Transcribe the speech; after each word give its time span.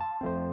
you 0.00 0.43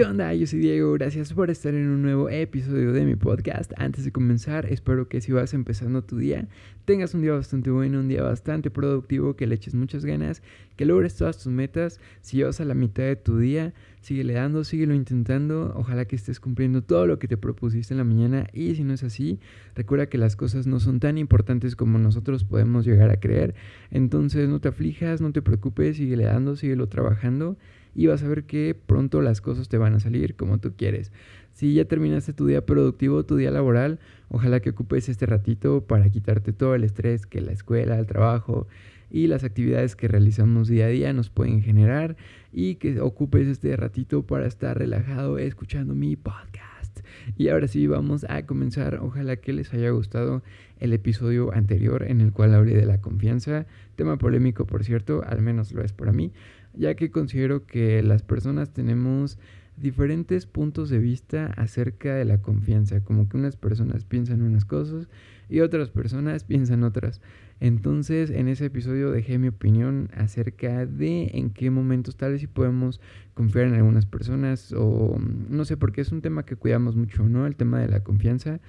¿Qué 0.00 0.06
onda? 0.06 0.32
Yo 0.32 0.46
soy 0.46 0.60
Diego, 0.60 0.94
gracias 0.94 1.34
por 1.34 1.50
estar 1.50 1.74
en 1.74 1.86
un 1.86 2.00
nuevo 2.00 2.30
episodio 2.30 2.94
de 2.94 3.04
mi 3.04 3.16
podcast. 3.16 3.70
Antes 3.76 4.06
de 4.06 4.10
comenzar, 4.10 4.64
espero 4.64 5.10
que 5.10 5.20
si 5.20 5.30
vas 5.30 5.52
empezando 5.52 6.02
tu 6.02 6.16
día, 6.16 6.48
tengas 6.86 7.12
un 7.12 7.20
día 7.20 7.32
bastante 7.32 7.70
bueno, 7.70 8.00
un 8.00 8.08
día 8.08 8.22
bastante 8.22 8.70
productivo, 8.70 9.36
que 9.36 9.46
le 9.46 9.56
eches 9.56 9.74
muchas 9.74 10.06
ganas, 10.06 10.42
que 10.76 10.86
logres 10.86 11.16
todas 11.16 11.36
tus 11.36 11.52
metas. 11.52 12.00
Si 12.22 12.42
vas 12.42 12.62
a 12.62 12.64
la 12.64 12.72
mitad 12.72 13.02
de 13.02 13.16
tu 13.16 13.36
día, 13.36 13.74
síguele 14.00 14.32
dando, 14.32 14.64
síguelo 14.64 14.94
intentando. 14.94 15.74
Ojalá 15.76 16.06
que 16.06 16.16
estés 16.16 16.40
cumpliendo 16.40 16.82
todo 16.82 17.06
lo 17.06 17.18
que 17.18 17.28
te 17.28 17.36
propusiste 17.36 17.92
en 17.92 17.98
la 17.98 18.04
mañana 18.04 18.46
y 18.54 18.74
si 18.76 18.84
no 18.84 18.94
es 18.94 19.02
así, 19.02 19.38
recuerda 19.74 20.08
que 20.08 20.16
las 20.16 20.34
cosas 20.34 20.66
no 20.66 20.80
son 20.80 20.98
tan 20.98 21.18
importantes 21.18 21.76
como 21.76 21.98
nosotros 21.98 22.44
podemos 22.44 22.86
llegar 22.86 23.10
a 23.10 23.20
creer. 23.20 23.54
Entonces 23.90 24.48
no 24.48 24.60
te 24.60 24.68
aflijas, 24.68 25.20
no 25.20 25.30
te 25.32 25.42
preocupes, 25.42 25.98
síguele 25.98 26.24
dando, 26.24 26.56
síguelo 26.56 26.88
trabajando 26.88 27.58
y 27.94 28.06
vas 28.06 28.22
a 28.22 28.28
ver 28.28 28.44
que 28.44 28.74
pronto 28.74 29.22
las 29.22 29.40
cosas 29.40 29.68
te 29.68 29.78
van 29.78 29.94
a 29.94 30.00
salir 30.00 30.36
como 30.36 30.58
tú 30.58 30.74
quieres. 30.76 31.12
Si 31.52 31.74
ya 31.74 31.84
terminaste 31.84 32.32
tu 32.32 32.46
día 32.46 32.64
productivo, 32.64 33.24
tu 33.24 33.36
día 33.36 33.50
laboral, 33.50 33.98
ojalá 34.28 34.60
que 34.60 34.70
ocupes 34.70 35.08
este 35.08 35.26
ratito 35.26 35.82
para 35.82 36.08
quitarte 36.08 36.52
todo 36.52 36.74
el 36.74 36.84
estrés 36.84 37.26
que 37.26 37.40
la 37.40 37.52
escuela, 37.52 37.98
el 37.98 38.06
trabajo 38.06 38.66
y 39.10 39.26
las 39.26 39.44
actividades 39.44 39.96
que 39.96 40.08
realizamos 40.08 40.68
día 40.68 40.86
a 40.86 40.88
día 40.88 41.12
nos 41.12 41.30
pueden 41.30 41.62
generar 41.62 42.16
y 42.52 42.76
que 42.76 43.00
ocupes 43.00 43.48
este 43.48 43.76
ratito 43.76 44.24
para 44.24 44.46
estar 44.46 44.78
relajado 44.78 45.38
escuchando 45.38 45.94
mi 45.94 46.16
podcast. 46.16 47.00
Y 47.36 47.48
ahora 47.48 47.68
sí, 47.68 47.86
vamos 47.86 48.24
a 48.28 48.46
comenzar. 48.46 49.00
Ojalá 49.02 49.36
que 49.36 49.52
les 49.52 49.72
haya 49.74 49.90
gustado 49.90 50.42
el 50.78 50.92
episodio 50.92 51.52
anterior 51.52 52.04
en 52.04 52.20
el 52.20 52.32
cual 52.32 52.54
hablé 52.54 52.74
de 52.74 52.86
la 52.86 53.00
confianza. 53.00 53.66
Tema 53.96 54.16
polémico, 54.16 54.66
por 54.66 54.84
cierto, 54.84 55.22
al 55.26 55.42
menos 55.42 55.72
lo 55.72 55.82
es 55.82 55.92
para 55.92 56.12
mí 56.12 56.32
ya 56.74 56.94
que 56.94 57.10
considero 57.10 57.66
que 57.66 58.02
las 58.02 58.22
personas 58.22 58.72
tenemos 58.72 59.38
diferentes 59.76 60.46
puntos 60.46 60.90
de 60.90 60.98
vista 60.98 61.46
acerca 61.56 62.14
de 62.14 62.24
la 62.24 62.38
confianza, 62.38 63.02
como 63.02 63.28
que 63.28 63.36
unas 63.36 63.56
personas 63.56 64.04
piensan 64.04 64.42
unas 64.42 64.64
cosas 64.64 65.08
y 65.48 65.60
otras 65.60 65.90
personas 65.90 66.44
piensan 66.44 66.84
otras. 66.84 67.20
Entonces, 67.60 68.30
en 68.30 68.48
ese 68.48 68.66
episodio 68.66 69.10
dejé 69.10 69.38
mi 69.38 69.48
opinión 69.48 70.08
acerca 70.14 70.86
de 70.86 71.30
en 71.34 71.50
qué 71.50 71.70
momentos 71.70 72.16
tal 72.16 72.32
vez 72.32 72.40
si 72.40 72.46
podemos 72.46 73.00
confiar 73.34 73.66
en 73.66 73.74
algunas 73.74 74.06
personas 74.06 74.72
o 74.76 75.18
no 75.48 75.64
sé, 75.64 75.76
porque 75.76 76.00
es 76.00 76.12
un 76.12 76.22
tema 76.22 76.44
que 76.44 76.56
cuidamos 76.56 76.96
mucho, 76.96 77.28
¿no? 77.28 77.46
El 77.46 77.56
tema 77.56 77.80
de 77.80 77.88
la 77.88 78.00
confianza, 78.00 78.60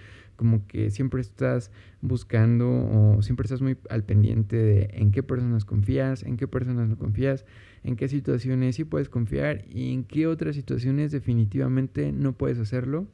como 0.41 0.65
que 0.65 0.89
siempre 0.89 1.21
estás 1.21 1.69
buscando 2.01 2.67
o 2.67 3.21
siempre 3.21 3.45
estás 3.45 3.61
muy 3.61 3.77
al 3.91 4.03
pendiente 4.03 4.55
de 4.55 4.89
en 4.93 5.11
qué 5.11 5.21
personas 5.21 5.65
confías, 5.65 6.23
en 6.23 6.35
qué 6.35 6.47
personas 6.47 6.89
no 6.89 6.97
confías, 6.97 7.45
en 7.83 7.95
qué 7.95 8.07
situaciones 8.07 8.75
sí 8.75 8.83
puedes 8.83 9.07
confiar 9.07 9.63
y 9.69 9.93
en 9.93 10.03
qué 10.03 10.25
otras 10.25 10.55
situaciones 10.55 11.11
definitivamente 11.11 12.11
no 12.11 12.33
puedes 12.33 12.57
hacerlo. 12.57 13.05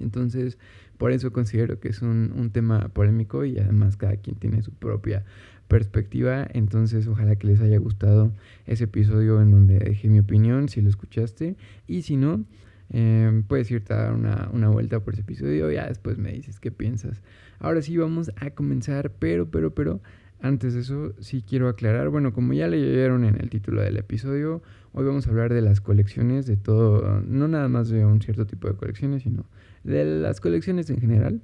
Entonces, 0.00 0.58
por 0.98 1.12
eso 1.12 1.32
considero 1.32 1.78
que 1.78 1.86
es 1.86 2.02
un, 2.02 2.50
tema 2.52 2.88
polémico 2.88 3.44
y 3.44 3.56
además 3.56 3.96
cada 3.96 4.16
quien 4.16 4.34
tiene 4.34 4.60
su 4.62 4.72
propia 4.72 5.24
perspectiva. 5.68 6.48
Entonces, 6.52 7.06
ojalá 7.06 7.36
que 7.36 7.46
les 7.46 7.60
haya 7.60 7.78
gustado 7.78 8.32
ese 8.66 8.84
episodio 8.84 9.40
en 9.40 9.52
donde 9.52 9.78
dejé 9.78 10.08
mi 10.08 10.18
opinión, 10.18 10.68
si 10.68 10.80
lo 10.80 10.88
escuchaste. 10.88 11.54
Y 11.86 12.02
si 12.02 12.16
no, 12.16 12.44
em, 12.90 13.42
puedes 13.42 13.70
irte 13.70 13.92
a 13.92 13.96
dar 13.96 14.12
una, 14.14 14.48
una, 14.52 14.68
vuelta 14.68 15.00
por 15.00 15.14
ese 15.14 15.22
episodio. 15.22 15.70
Ya 15.70 15.86
después 15.86 16.18
me 16.18 16.32
dices 16.32 16.60
qué 16.60 16.70
piensas. 16.70 17.22
Ahora 17.58 17.82
sí, 17.82 17.96
vamos 17.96 18.32
a 18.36 18.50
comenzar. 18.50 19.12
Pero, 19.18 19.50
pero, 19.50 19.74
pero, 19.74 20.00
antes 20.42 20.74
de 20.74 20.80
eso, 20.80 21.14
sí 21.20 21.44
quiero 21.46 21.68
aclarar. 21.68 22.08
Bueno, 22.08 22.32
como 22.32 22.52
ya 22.52 22.68
leyeron 22.68 23.24
en 23.24 23.40
el 23.40 23.50
título 23.50 23.82
del 23.82 23.96
episodio, 23.96 24.62
hoy 24.92 25.04
vamos 25.04 25.26
a 25.26 25.30
hablar 25.30 25.52
de 25.52 25.60
las 25.60 25.80
colecciones, 25.80 26.46
de 26.46 26.56
todo, 26.56 27.20
no 27.26 27.46
nada 27.48 27.68
más 27.68 27.90
de 27.90 28.04
un 28.04 28.22
cierto 28.22 28.46
tipo 28.46 28.68
de 28.68 28.74
colecciones, 28.74 29.22
sino 29.22 29.44
de 29.84 30.04
las 30.04 30.40
colecciones 30.40 30.88
en 30.90 31.00
general. 31.00 31.42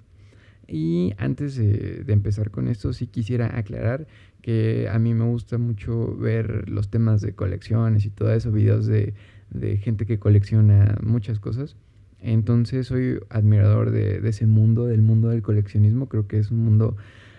Y 0.68 1.12
antes 1.18 1.56
de, 1.56 2.04
empezar 2.08 2.50
con 2.50 2.68
esto, 2.68 2.92
sí 2.92 3.06
quisiera 3.06 3.56
aclarar 3.56 4.06
que 4.42 4.88
a 4.90 4.98
mí 4.98 5.14
me 5.14 5.24
gusta 5.24 5.58
mucho 5.58 6.16
ver 6.16 6.68
los 6.68 6.90
temas 6.90 7.20
de 7.20 7.34
colecciones 7.34 8.04
y 8.04 8.10
todo 8.10 8.32
eso, 8.32 8.50
videos 8.50 8.86
de, 8.86 9.14
gente 9.78 10.06
que 10.06 10.18
colecciona 10.18 10.96
muchas 11.02 11.40
cosas. 11.40 11.76
Entonces 12.20 12.86
soy 12.86 13.20
admirador 13.28 13.90
de, 13.90 14.20
de, 14.20 14.28
ese 14.28 14.46
mundo, 14.46 14.86
del 14.86 15.02
mundo 15.02 15.28
del 15.28 15.42
coleccionismo. 15.42 16.08
Creo 16.08 16.26
que 16.26 16.38
es 16.38 16.50
un 16.50 16.64
mundo 16.64 16.96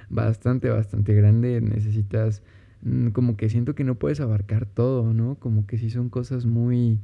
bastante, 0.10 0.70
bastante 0.70 1.14
grande. 1.14 1.62
Necesitas, 1.62 2.42
mm, 2.82 3.10
como 3.10 3.38
que 3.38 3.50
siento 3.50 3.76
que 3.76 3.84
no 3.84 3.96
puedes 3.96 4.20
abarcar 4.20 4.66
todo, 4.66 5.14
¿no? 5.14 5.36
Como 5.36 5.66
que 5.68 5.78
sí 5.78 5.90
son 5.90 6.10
cosas 6.10 6.46
muy, 6.46 7.00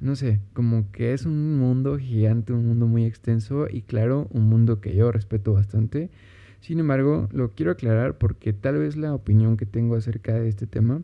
no 0.00 0.16
sé, 0.16 0.40
como 0.52 0.90
que 0.92 1.12
es 1.12 1.26
un 1.26 1.58
mundo 1.58 1.98
gigante, 1.98 2.52
un 2.52 2.66
mundo 2.66 2.86
muy 2.86 3.04
extenso 3.04 3.66
y 3.70 3.82
claro, 3.82 4.28
un 4.30 4.44
mundo 4.48 4.80
que 4.80 4.94
yo 4.94 5.12
respeto 5.12 5.52
bastante. 5.52 6.10
Sin 6.60 6.80
embargo, 6.80 7.28
lo 7.32 7.52
quiero 7.52 7.72
aclarar 7.72 8.18
porque 8.18 8.52
tal 8.52 8.78
vez 8.78 8.96
la 8.96 9.14
opinión 9.14 9.56
que 9.56 9.66
tengo 9.66 9.96
acerca 9.96 10.34
de 10.34 10.48
este 10.48 10.66
tema 10.66 11.02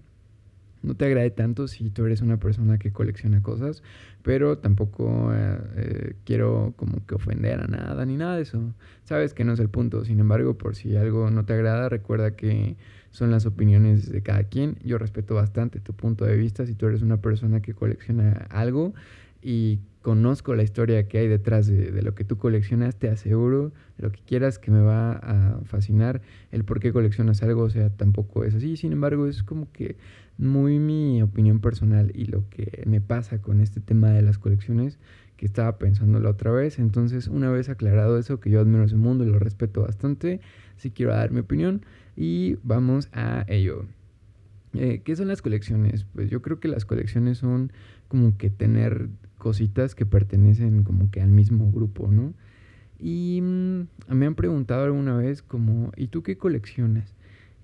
no 0.82 0.94
te 0.94 1.04
agrade 1.06 1.30
tanto 1.30 1.68
si 1.68 1.90
tú 1.90 2.04
eres 2.06 2.22
una 2.22 2.38
persona 2.38 2.78
que 2.78 2.92
colecciona 2.92 3.42
cosas, 3.42 3.82
pero 4.22 4.58
tampoco 4.58 5.32
eh, 5.34 5.58
eh, 5.76 6.14
quiero 6.24 6.74
como 6.76 7.04
que 7.06 7.14
ofender 7.14 7.60
a 7.60 7.66
nada 7.66 8.04
ni 8.06 8.16
nada 8.16 8.36
de 8.36 8.42
eso. 8.42 8.74
Sabes 9.04 9.34
que 9.34 9.44
no 9.44 9.52
es 9.52 9.60
el 9.60 9.68
punto, 9.68 10.04
sin 10.04 10.20
embargo, 10.20 10.58
por 10.58 10.74
si 10.74 10.96
algo 10.96 11.30
no 11.30 11.44
te 11.44 11.54
agrada, 11.54 11.88
recuerda 11.88 12.36
que 12.36 12.76
son 13.10 13.30
las 13.30 13.46
opiniones 13.46 14.10
de 14.10 14.22
cada 14.22 14.44
quien. 14.44 14.76
Yo 14.84 14.98
respeto 14.98 15.34
bastante 15.34 15.80
tu 15.80 15.92
punto 15.92 16.24
de 16.24 16.36
vista. 16.36 16.66
Si 16.66 16.74
tú 16.74 16.86
eres 16.86 17.02
una 17.02 17.18
persona 17.18 17.60
que 17.60 17.74
colecciona 17.74 18.46
algo 18.50 18.94
y 19.42 19.80
conozco 20.02 20.54
la 20.54 20.62
historia 20.62 21.08
que 21.08 21.18
hay 21.18 21.28
detrás 21.28 21.66
de, 21.66 22.02
lo 22.02 22.14
que 22.14 22.24
tú 22.24 22.36
coleccionas, 22.36 22.96
te 22.96 23.08
aseguro 23.08 23.72
lo 23.96 24.10
que 24.10 24.20
quieras 24.20 24.58
que 24.58 24.70
me 24.70 24.80
va 24.80 25.12
a 25.12 25.60
fascinar 25.64 26.20
el 26.50 26.64
por 26.64 26.80
qué 26.80 26.92
coleccionas 26.92 27.42
algo, 27.42 27.62
o 27.62 27.70
sea, 27.70 27.90
tampoco 27.90 28.44
es 28.44 28.54
así. 28.54 28.76
Sin 28.76 28.92
embargo, 28.92 29.26
es 29.26 29.42
como 29.42 29.70
que 29.72 29.96
muy 30.38 30.78
mi 30.78 31.22
opinión 31.22 31.60
personal 31.60 32.10
y 32.14 32.26
lo 32.26 32.48
que 32.50 32.82
me 32.86 33.00
pasa 33.00 33.40
con 33.40 33.60
este 33.60 33.80
tema 33.80 34.10
de 34.10 34.22
las 34.22 34.38
colecciones 34.38 34.98
que 35.36 35.46
estaba 35.46 35.78
pensando 35.78 36.20
la 36.20 36.30
otra 36.30 36.50
vez. 36.50 36.78
Entonces, 36.78 37.28
una 37.28 37.50
vez 37.50 37.68
aclarado 37.68 38.18
eso, 38.18 38.40
que 38.40 38.50
yo 38.50 38.60
admiro 38.60 38.84
ese 38.84 38.96
mundo 38.96 39.24
y 39.24 39.28
lo 39.28 39.38
respeto 39.38 39.82
bastante, 39.82 40.40
sí 40.76 40.90
quiero 40.90 41.12
dar 41.12 41.30
mi 41.30 41.40
opinión 41.40 41.82
y 42.16 42.56
vamos 42.62 43.08
a 43.12 43.44
ello. 43.48 43.86
Eh, 44.74 45.02
¿Qué 45.04 45.16
son 45.16 45.28
las 45.28 45.42
colecciones? 45.42 46.04
Pues 46.12 46.30
yo 46.30 46.42
creo 46.42 46.58
que 46.58 46.68
las 46.68 46.84
colecciones 46.84 47.38
son 47.38 47.72
como 48.08 48.36
que 48.36 48.50
tener 48.50 49.08
cositas 49.42 49.96
que 49.96 50.06
pertenecen 50.06 50.84
como 50.84 51.10
que 51.10 51.20
al 51.20 51.32
mismo 51.32 51.72
grupo, 51.72 52.06
¿no? 52.06 52.32
Y 52.96 53.40
mm, 53.42 54.14
me 54.14 54.26
han 54.26 54.36
preguntado 54.36 54.84
alguna 54.84 55.16
vez 55.16 55.42
como, 55.42 55.90
¿y 55.96 56.06
tú 56.06 56.22
qué 56.22 56.38
coleccionas? 56.38 57.16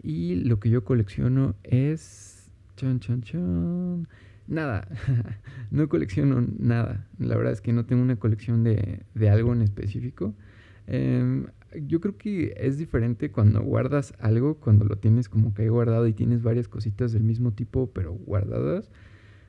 Y 0.03 0.35
lo 0.35 0.59
que 0.59 0.71
yo 0.71 0.83
colecciono 0.83 1.55
es... 1.63 2.51
Chan, 2.75 2.99
chan, 2.99 3.23
chan. 3.23 4.09
Nada, 4.49 4.89
no 5.71 5.89
colecciono 5.89 6.45
nada. 6.59 7.07
La 7.21 7.37
verdad 7.37 7.53
es 7.53 7.61
que 7.61 7.73
no 7.73 7.87
tengo 7.87 8.03
una 8.03 8.17
colección 8.17 8.65
de, 8.65 9.03
de 9.15 9.31
algo 9.31 9.53
en 9.53 9.63
específico. 9.63 10.35
Eh, 10.89 11.47
yo 11.87 12.01
creo 12.01 12.17
que 12.17 12.55
es 12.57 12.77
diferente 12.77 13.31
cuando 13.31 13.63
guardas 13.63 14.15
algo, 14.19 14.57
cuando 14.57 14.85
lo 14.85 14.97
tienes 14.97 15.29
como 15.29 15.55
que 15.55 15.69
guardado 15.69 16.09
y 16.09 16.13
tienes 16.13 16.43
varias 16.43 16.67
cositas 16.67 17.13
del 17.13 17.23
mismo 17.23 17.53
tipo, 17.53 17.93
pero 17.93 18.15
guardadas, 18.15 18.91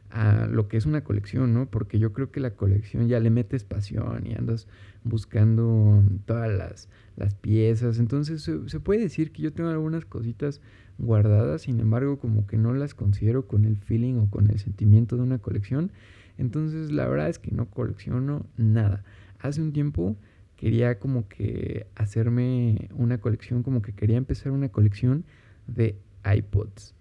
a 0.09 0.47
lo 0.47 0.67
que 0.67 0.77
es 0.77 0.85
una 0.85 1.03
colección, 1.03 1.53
¿no? 1.53 1.69
Porque 1.69 2.00
yo 2.00 2.13
creo 2.13 2.31
que 2.31 2.39
la 2.39 2.51
colección 2.51 3.07
ya 3.07 3.19
le 3.19 3.29
metes 3.29 3.63
pasión 3.63 4.25
y 4.25 4.33
andas 4.33 4.67
buscando 5.03 6.03
todas 6.25 6.51
las, 6.51 6.89
las 7.15 7.35
piezas. 7.35 8.00
Entonces 8.00 8.41
se, 8.41 8.67
se, 8.69 8.79
puede 8.79 9.01
decir 9.01 9.31
que 9.31 9.44
yo 9.44 9.53
tengo 9.53 9.69
algunas 9.69 10.06
cositas 10.06 10.61
guardadas, 10.97 11.63
sin 11.63 11.79
embargo 11.79 12.17
como 12.17 12.47
que 12.47 12.57
no 12.57 12.73
las 12.73 12.95
considero 12.95 13.47
con 13.47 13.65
el 13.65 13.77
feeling 13.77 14.15
o 14.15 14.29
con 14.29 14.50
el 14.50 14.59
sentimiento 14.59 15.15
de 15.15 15.23
una 15.23 15.38
colección. 15.38 15.91
Entonces 16.38 16.91
la 16.91 17.07
verdad 17.07 17.29
es 17.29 17.38
que 17.38 17.51
no 17.51 17.69
colecciono 17.69 18.45
nada. 18.57 19.03
Hace 19.39 19.61
un 19.61 19.73
tiempo 19.73 20.17
quería 20.56 21.00
como 21.00 21.27
que 21.27 21.88
hacerme 21.95 22.89
una 22.94 23.19
colección, 23.19 23.63
como 23.63 23.81
que 23.81 23.94
quería 23.94 24.17
empezar 24.17 24.51
una 24.51 24.69
colección 24.69 25.23
de 25.67 25.97
iPods. 26.25 26.95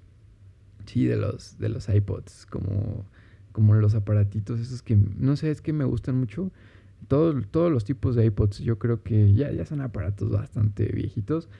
Sí, 0.88 1.04
de 1.04 1.16
los, 1.16 1.58
de 1.58 1.68
los 1.68 1.86
iPods, 1.88 2.46
como, 2.46 3.04
como 3.52 3.74
los 3.74 3.94
aparatitos 3.94 4.58
esos 4.58 4.80
que, 4.80 4.96
no 4.96 5.36
sé, 5.36 5.50
es 5.50 5.60
que 5.60 5.74
me 5.74 5.84
gustan 5.84 6.16
mucho. 6.16 6.50
Todos, 7.08 7.46
todos 7.50 7.70
los 7.70 7.84
tipos 7.84 8.16
de 8.16 8.24
iPods, 8.24 8.60
yo 8.60 8.78
creo 8.78 9.02
que 9.02 9.34
ya, 9.34 9.52
ya 9.52 9.66
son 9.66 9.82
aparatos 9.82 10.30
bastante 10.30 10.86
viejitos, 10.86 11.50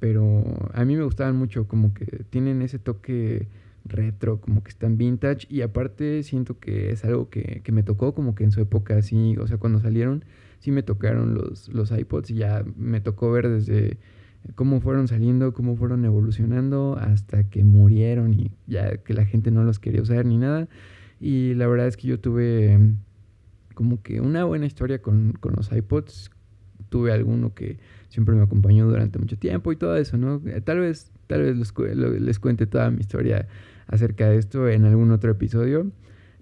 pero 0.00 0.44
a 0.72 0.84
mí 0.84 0.96
me 0.96 1.04
gustaban 1.04 1.36
mucho, 1.36 1.68
como 1.68 1.94
que 1.94 2.24
tienen 2.30 2.62
ese 2.62 2.80
toque 2.80 3.46
retro, 3.84 4.40
como 4.40 4.64
que 4.64 4.70
están 4.70 4.98
vintage. 4.98 5.46
Y 5.48 5.62
aparte 5.62 6.24
siento 6.24 6.58
que 6.58 6.90
es 6.90 7.04
algo 7.04 7.30
que, 7.30 7.60
que 7.62 7.70
me 7.70 7.84
tocó 7.84 8.12
como 8.12 8.34
que 8.34 8.42
en 8.42 8.50
su 8.50 8.60
época 8.60 8.96
así, 8.96 9.36
o 9.38 9.46
sea, 9.46 9.58
cuando 9.58 9.78
salieron, 9.78 10.24
sí 10.58 10.72
me 10.72 10.82
tocaron 10.82 11.34
los, 11.34 11.68
los 11.68 11.92
iPods 11.92 12.30
y 12.30 12.34
ya 12.34 12.64
me 12.76 13.00
tocó 13.00 13.30
ver 13.30 13.48
desde 13.48 13.98
cómo 14.54 14.80
fueron 14.80 15.08
saliendo, 15.08 15.52
cómo 15.52 15.76
fueron 15.76 16.04
evolucionando 16.04 16.96
hasta 17.00 17.44
que 17.44 17.64
murieron 17.64 18.34
y 18.34 18.50
ya 18.66 18.98
que 18.98 19.14
la 19.14 19.24
gente 19.24 19.50
no 19.50 19.64
los 19.64 19.78
quería 19.78 20.02
usar 20.02 20.26
ni 20.26 20.38
nada. 20.38 20.68
Y 21.20 21.54
la 21.54 21.66
verdad 21.66 21.86
es 21.86 21.96
que 21.96 22.08
yo 22.08 22.20
tuve 22.20 22.78
como 23.74 24.02
que 24.02 24.20
una 24.20 24.44
buena 24.44 24.66
historia 24.66 25.00
con, 25.00 25.32
con 25.40 25.54
los 25.54 25.72
iPods. 25.72 26.30
Tuve 26.88 27.12
alguno 27.12 27.54
que 27.54 27.78
siempre 28.08 28.36
me 28.36 28.42
acompañó 28.42 28.86
durante 28.86 29.18
mucho 29.18 29.36
tiempo 29.36 29.72
y 29.72 29.76
todo 29.76 29.96
eso, 29.96 30.16
¿no? 30.16 30.40
Tal 30.64 30.80
vez, 30.80 31.10
tal 31.26 31.42
vez 31.42 31.56
les 32.20 32.38
cuente 32.38 32.66
toda 32.66 32.90
mi 32.90 33.00
historia 33.00 33.48
acerca 33.88 34.28
de 34.28 34.36
esto 34.38 34.68
en 34.68 34.84
algún 34.84 35.10
otro 35.10 35.32
episodio. 35.32 35.90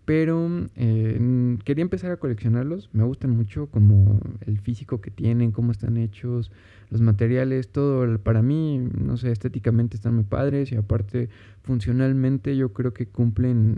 Pero 0.05 0.69
eh, 0.75 1.57
quería 1.65 1.83
empezar 1.83 2.11
a 2.11 2.17
coleccionarlos. 2.17 2.91
Me 2.93 3.05
gustan 3.05 3.31
mucho 3.31 3.67
como 3.67 4.21
el 4.47 4.59
físico 4.59 5.01
que 5.01 5.11
tienen, 5.11 5.53
cómo 5.53 5.71
están 5.71 5.97
hechos, 5.97 6.51
los 6.91 7.01
materiales, 7.01 7.69
todo. 7.69 8.19
Para 8.19 8.43
mí, 8.43 8.79
no 8.79 9.17
sé, 9.17 9.31
estéticamente 9.31 9.97
están 9.97 10.15
muy 10.15 10.25
padres 10.25 10.73
y 10.73 10.77
aparte 10.77 11.29
funcionalmente 11.63 12.57
yo 12.57 12.73
creo 12.73 12.93
que 12.93 13.07
cumplen 13.07 13.77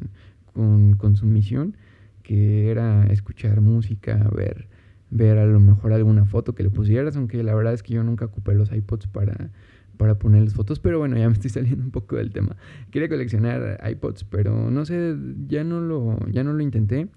con, 0.52 0.94
con 0.94 1.16
su 1.16 1.26
misión, 1.26 1.76
que 2.22 2.70
era 2.70 3.04
escuchar 3.06 3.60
música, 3.60 4.30
ver, 4.34 4.68
ver 5.10 5.36
a 5.38 5.44
lo 5.44 5.60
mejor 5.60 5.92
alguna 5.92 6.24
foto 6.24 6.54
que 6.54 6.62
le 6.62 6.70
pusieras, 6.70 7.16
aunque 7.16 7.42
la 7.42 7.54
verdad 7.54 7.74
es 7.74 7.82
que 7.82 7.92
yo 7.92 8.02
nunca 8.02 8.24
ocupé 8.24 8.54
los 8.54 8.72
iPods 8.72 9.08
para 9.08 9.50
para 9.96 10.18
ponerles 10.18 10.54
fotos, 10.54 10.78
pero 10.80 10.98
bueno, 10.98 11.16
ya 11.16 11.28
me 11.28 11.34
estoy 11.34 11.50
saliendo 11.50 11.84
un 11.84 11.90
poco 11.90 12.16
del 12.16 12.30
tema. 12.32 12.56
Quería 12.90 13.08
coleccionar 13.08 13.80
iPods, 13.88 14.24
pero 14.24 14.70
no 14.70 14.84
sé, 14.84 15.16
ya 15.48 15.64
no 15.64 15.80
lo, 15.80 16.18
ya 16.30 16.44
no 16.44 16.52
lo 16.52 16.62
intenté. 16.62 17.08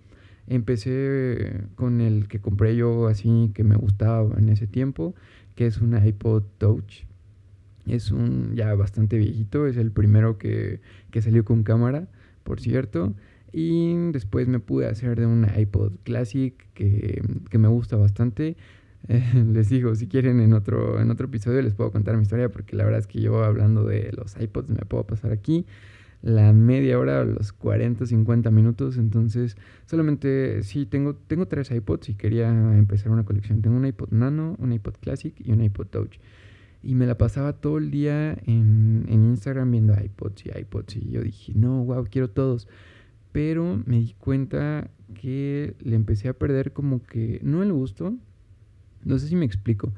Empecé 0.48 1.66
con 1.76 2.00
el 2.00 2.28
que 2.28 2.40
compré 2.40 2.76
yo 2.76 3.08
así 3.08 3.52
que 3.54 3.64
me 3.64 3.76
gustaba 3.76 4.38
en 4.38 4.50
ese 4.50 4.66
tiempo, 4.66 5.14
que 5.56 5.66
es 5.66 5.80
un 5.82 5.98
iPod 5.98 6.44
Touch. 6.58 7.06
Es 7.86 8.12
un 8.12 8.56
ya 8.56 8.74
bastante 8.76 9.18
viejito, 9.18 9.68
es 9.68 9.78
el 9.78 9.92
primero 9.92 10.38
que, 10.38 10.82
que 11.12 11.22
salió 11.22 11.44
con 11.46 11.64
cámara, 11.64 12.08
por 12.44 12.62
cierto. 12.62 13.14
Y 13.52 13.96
después 14.12 14.48
me 14.48 14.60
pude 14.60 14.88
hacer 14.88 15.20
de 15.20 15.26
un 15.26 15.48
iPod 15.58 15.94
Classic 16.04 16.54
que, 16.74 17.22
que 17.50 17.58
me 17.58 17.68
gusta 17.68 17.96
bastante. 17.96 18.56
les 19.54 19.70
digo, 19.70 19.96
si 19.96 20.08
quieren 20.08 20.40
en 20.40 20.54
otro, 20.54 21.00
en 21.00 21.12
otro 21.12 21.28
episodio 21.28 21.62
les 21.62 21.74
puedo 21.74 21.92
contar 21.92 22.16
mi 22.18 22.24
historia 22.24 22.50
porque 22.50 22.76
la 22.76 22.84
verdad 22.84 23.00
es 23.00 23.08
que 23.08 23.22
yo 23.22 23.44
hablando 23.44 23.86
de 23.86 24.12
los 24.12 24.40
iPods 24.40 24.70
me 24.70 24.86
puedo 24.86 25.06
pasar 25.06 25.32
aquí 25.32 25.66
la 26.22 26.52
media 26.54 26.98
hora, 27.00 27.24
los 27.24 27.54
40, 27.54 28.06
50 28.06 28.52
minutos. 28.52 28.98
Entonces, 28.98 29.56
solamente 29.86 30.64
sí, 30.64 30.86
tengo, 30.86 31.16
tengo 31.16 31.48
tres 31.48 31.72
iPods 31.72 32.10
y 32.10 32.16
quería 32.16 32.50
empezar 32.50 33.12
una 33.12 33.24
colección. 33.24 33.62
Tengo 33.62 33.78
un 33.78 33.86
iPod 33.86 34.12
Nano, 34.12 34.56
un 34.60 34.74
iPod 34.74 34.96
Classic 35.00 35.34
y 35.40 35.52
un 35.52 35.64
iPod 35.64 35.88
Touch. 35.88 36.20
Y 36.84 36.96
me 36.96 37.06
la 37.06 37.18
pasaba 37.18 37.54
todo 37.54 37.78
el 37.78 37.92
día 37.92 38.34
en, 38.46 39.06
en 39.08 39.26
Instagram 39.26 39.72
viendo 39.72 39.94
iPods 39.94 40.46
y 40.46 40.60
iPods. 40.60 40.96
Y 40.98 41.12
yo 41.12 41.22
dije, 41.22 41.54
no, 41.56 41.84
wow, 41.84 42.06
quiero 42.10 42.30
todos. 42.30 42.68
Pero 43.32 43.82
me 43.86 44.00
di 44.00 44.16
cuenta 44.18 44.90
que 45.14 45.76
le 45.80 45.96
empecé 45.96 46.30
a 46.30 46.34
perder 46.34 46.74
como 46.74 47.04
que, 47.04 47.40
no 47.44 47.62
el 47.62 47.72
gusto, 47.72 48.16
no 49.08 49.18
sé 49.18 49.28
si 49.28 49.36
me 49.36 49.46
explico, 49.46 49.94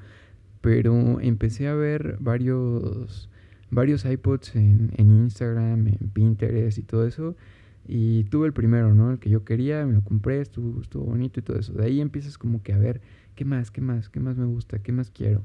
pero 0.61 1.19
empecé 1.21 1.67
a 1.67 1.73
ver 1.73 2.17
varios, 2.19 3.29
varios 3.71 4.05
iPods 4.05 4.55
en, 4.55 4.91
Instagram, 4.97 5.87
en 5.87 6.09
Pinterest 6.13 6.77
y 6.77 6.83
todo 6.83 7.07
eso. 7.07 7.35
Y 7.87 8.25
tuve 8.25 8.45
el 8.45 8.53
primero, 8.53 8.93
¿no? 8.93 9.11
El 9.11 9.19
que 9.19 9.29
yo 9.29 9.43
quería, 9.43 9.85
me 9.85 9.93
lo 9.93 10.03
compré, 10.03 10.41
estuvo, 10.41 10.81
estuvo 10.81 11.05
bonito 11.05 11.39
y 11.39 11.43
todo 11.43 11.57
eso. 11.57 11.73
De 11.73 11.85
ahí 11.85 12.01
empiezas 12.01 12.37
como 12.37 12.61
que 12.61 12.73
a 12.73 12.77
ver, 12.77 13.01
¿qué 13.35 13.45
más? 13.45 13.71
¿Qué 13.71 13.81
más? 13.81 14.09
¿Qué 14.09 14.19
más 14.19 14.37
me 14.37 14.45
gusta? 14.45 14.79
¿Qué 14.79 14.91
más 14.91 15.09
quiero? 15.09 15.43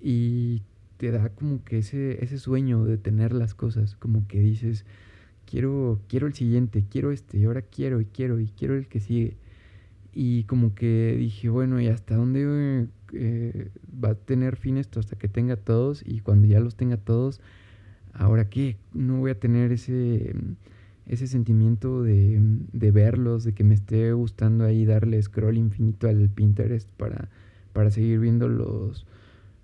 Y 0.00 0.62
te 0.98 1.10
da 1.10 1.30
como 1.30 1.64
que 1.64 1.78
ese, 1.78 2.22
ese 2.22 2.38
sueño 2.38 2.84
de 2.84 2.98
tener 2.98 3.32
las 3.32 3.54
cosas, 3.54 3.96
como 3.96 4.26
que 4.28 4.40
dices, 4.40 4.84
quiero, 5.46 6.00
quiero 6.08 6.26
el 6.26 6.34
siguiente, 6.34 6.84
quiero 6.90 7.12
este, 7.12 7.38
y 7.38 7.44
ahora 7.44 7.62
quiero, 7.62 8.00
y 8.00 8.04
quiero, 8.04 8.38
y 8.40 8.48
quiero 8.48 8.76
el 8.76 8.86
que 8.86 9.00
sigue. 9.00 9.36
Y 10.12 10.44
como 10.44 10.74
que 10.74 11.16
dije, 11.16 11.48
bueno, 11.48 11.80
¿y 11.80 11.86
hasta 11.88 12.16
dónde 12.16 12.88
eh, 13.12 13.70
va 14.02 14.10
a 14.10 14.14
tener 14.14 14.56
fin 14.56 14.76
esto? 14.76 15.00
Hasta 15.00 15.16
que 15.16 15.28
tenga 15.28 15.56
todos. 15.56 16.02
Y 16.04 16.20
cuando 16.20 16.46
ya 16.46 16.60
los 16.60 16.76
tenga 16.76 16.96
todos, 16.96 17.40
¿ahora 18.12 18.48
qué? 18.48 18.76
No 18.92 19.18
voy 19.18 19.30
a 19.30 19.38
tener 19.38 19.70
ese, 19.72 20.34
ese 21.06 21.26
sentimiento 21.26 22.02
de, 22.02 22.40
de 22.72 22.90
verlos, 22.90 23.44
de 23.44 23.52
que 23.54 23.62
me 23.64 23.74
esté 23.74 24.12
gustando 24.12 24.64
ahí 24.64 24.84
darle 24.84 25.22
scroll 25.22 25.56
infinito 25.56 26.08
al 26.08 26.28
Pinterest 26.28 26.88
para, 26.96 27.28
para 27.72 27.90
seguir 27.90 28.18
viendo 28.18 28.48
los, 28.48 29.06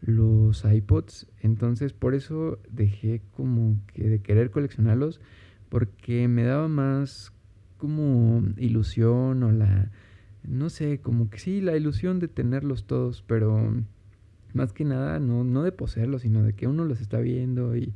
los 0.00 0.64
iPods. 0.64 1.26
Entonces 1.40 1.93
por 1.93 2.14
eso 2.14 2.60
dejé 2.70 3.20
como 3.32 3.76
que 3.93 4.08
de 4.08 4.20
querer 4.20 4.50
coleccionarlos. 4.50 5.20
Porque 5.69 6.28
me 6.28 6.44
daba 6.44 6.69
más 6.69 7.32
como 7.76 8.44
ilusión 8.56 9.43
o 9.43 9.50
la 9.50 9.90
no 10.48 10.70
sé, 10.70 11.00
como 11.00 11.31
que 11.31 11.38
sí, 11.38 11.60
la 11.60 11.76
ilusión 11.76 12.19
de 12.19 12.28
tenerlos 12.28 12.84
todos, 12.87 13.22
pero 13.26 13.75
más 14.54 14.72
que 14.72 14.84
nada 14.84 15.19
no, 15.20 15.44
no 15.44 15.62
de 15.62 15.72
poseerlos, 15.72 16.22
sino 16.22 16.43
de 16.43 16.54
que 16.54 16.66
uno 16.66 16.84
los 16.84 17.00
está 17.00 17.19
viendo 17.20 17.76
y 17.76 17.93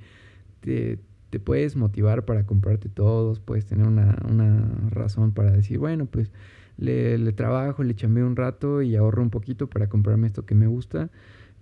te, 0.61 0.99
te 1.31 1.41
puedes 1.41 1.77
motivar 1.77 2.25
para 2.25 2.45
comprarte 2.45 2.89
todos, 2.89 3.41
puedes 3.41 3.67
tener 3.67 3.87
una, 3.87 4.19
una 4.29 4.69
razón 4.91 5.33
para 5.33 5.53
decir, 5.53 5.79
bueno, 5.79 6.07
pues 6.07 6.31
le, 6.77 7.19
le 7.19 7.33
trabajo, 7.33 7.83
le 7.83 7.95
chambeo 7.95 8.27
un 8.27 8.37
rato 8.37 8.83
y 8.83 8.97
ahorro 8.97 9.23
un 9.23 9.31
poquito 9.31 9.69
para 9.69 9.89
comprarme 9.89 10.27
esto 10.27 10.45
que 10.45 10.55
me 10.55 10.67
gusta, 10.67 11.11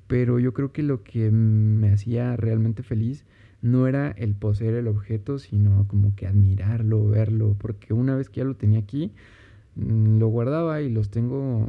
pero 0.07 0.39
yo 0.39 0.55
creo 0.55 0.73
que 0.73 0.83
lo 0.83 1.03
que 1.03 1.31
me 1.31 1.93
hacía 1.93 2.37
realmente 2.37 2.83
feliz 2.83 3.25
no 3.61 3.87
era 3.87 4.11
el 4.13 4.35
poseer 4.35 4.75
el 4.75 4.89
objeto, 4.89 5.39
sino 5.39 5.87
como 5.89 6.15
que 6.15 6.27
admirarlo, 6.27 7.07
verlo, 7.09 7.57
porque 7.59 7.93
una 7.93 8.17
vez 8.17 8.29
que 8.31 8.39
ya 8.39 8.45
lo 8.45 8.55
tenía 8.55 8.79
aquí, 8.79 9.13
lo 9.79 10.29
guardaba 10.29 10.81
y 10.81 10.91
los 10.91 11.11
tengo 11.11 11.69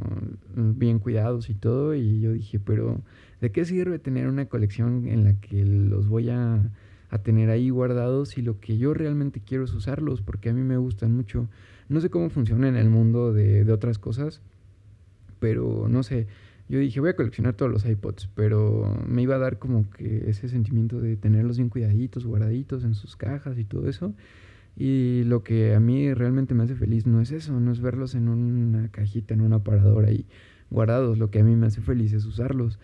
mm, 0.56 0.78
bien 0.78 1.00
cuidados 1.00 1.50
y 1.50 1.54
todo. 1.54 1.96
Y 1.96 2.22
yo 2.22 2.34
dije, 2.34 2.60
pero 2.60 3.02
¿de 3.42 3.52
qué 3.52 3.66
sirve 3.66 4.00
tener 4.00 4.28
una 4.28 4.46
colección 4.48 5.08
en 5.08 5.24
la 5.24 5.34
que 5.40 5.64
los 5.66 6.08
voy 6.08 6.30
a, 6.30 6.72
tener 7.24 7.50
ahí 7.50 7.72
guardados 7.72 8.30
si 8.30 8.42
lo 8.44 8.60
que 8.60 8.78
yo 8.78 8.94
realmente 8.94 9.42
quiero 9.42 9.64
es 9.64 9.74
usarlos? 9.74 10.22
Porque 10.22 10.50
a 10.50 10.54
mí 10.54 10.62
me 10.62 10.78
gustan 10.78 11.16
mucho. 11.16 11.48
No 11.88 12.02
sé 12.02 12.10
cómo 12.10 12.30
funciona 12.30 12.68
en 12.68 12.76
el 12.76 12.90
mundo 12.90 13.34
de, 13.34 13.64
de 13.64 13.74
otras 13.74 14.00
cosas, 14.00 14.42
pero 15.40 15.88
no 15.90 16.04
sé. 16.04 16.28
Yo 16.68 16.78
dije, 16.78 17.00
voy 17.00 17.10
a 17.10 17.16
coleccionar 17.16 17.56
todos 17.56 17.72
los 17.72 17.84
iPods, 17.84 18.30
pero 18.36 18.96
me 19.08 19.24
iba 19.24 19.36
a 19.36 19.40
dar 19.40 19.58
como 19.58 19.90
que 19.90 20.30
ese 20.30 20.50
sentimiento 20.50 21.02
de 21.02 21.18
tenerlos 21.18 21.58
bien 21.58 21.70
cuidaditos, 21.70 22.28
guardaditos 22.28 22.84
en 22.84 22.94
sus 22.94 23.16
cajas 23.16 23.58
y 23.58 23.66
todo 23.66 23.90
eso. 23.90 24.14
Y 24.80 25.26
lo 25.26 25.44
que 25.44 25.76
a 25.76 25.82
mí 25.82 26.14
realmente 26.14 26.56
me 26.56 26.64
hace 26.64 26.74
feliz 26.74 27.06
no 27.06 27.20
es 27.20 27.32
eso, 27.32 27.60
no 27.60 27.72
es 27.72 27.82
verlos 27.82 28.16
en 28.16 28.30
una 28.30 28.88
cajita, 28.88 29.34
en 29.34 29.42
un 29.42 29.52
aparador 29.52 30.06
ahí 30.06 30.26
guardados. 30.70 31.18
Lo 31.18 31.30
que 31.30 31.40
a 31.40 31.44
mí 31.44 31.58
me 31.58 31.68
hace 31.68 31.82
feliz 31.82 32.14
es 32.14 32.26
usarlos. 32.26 32.80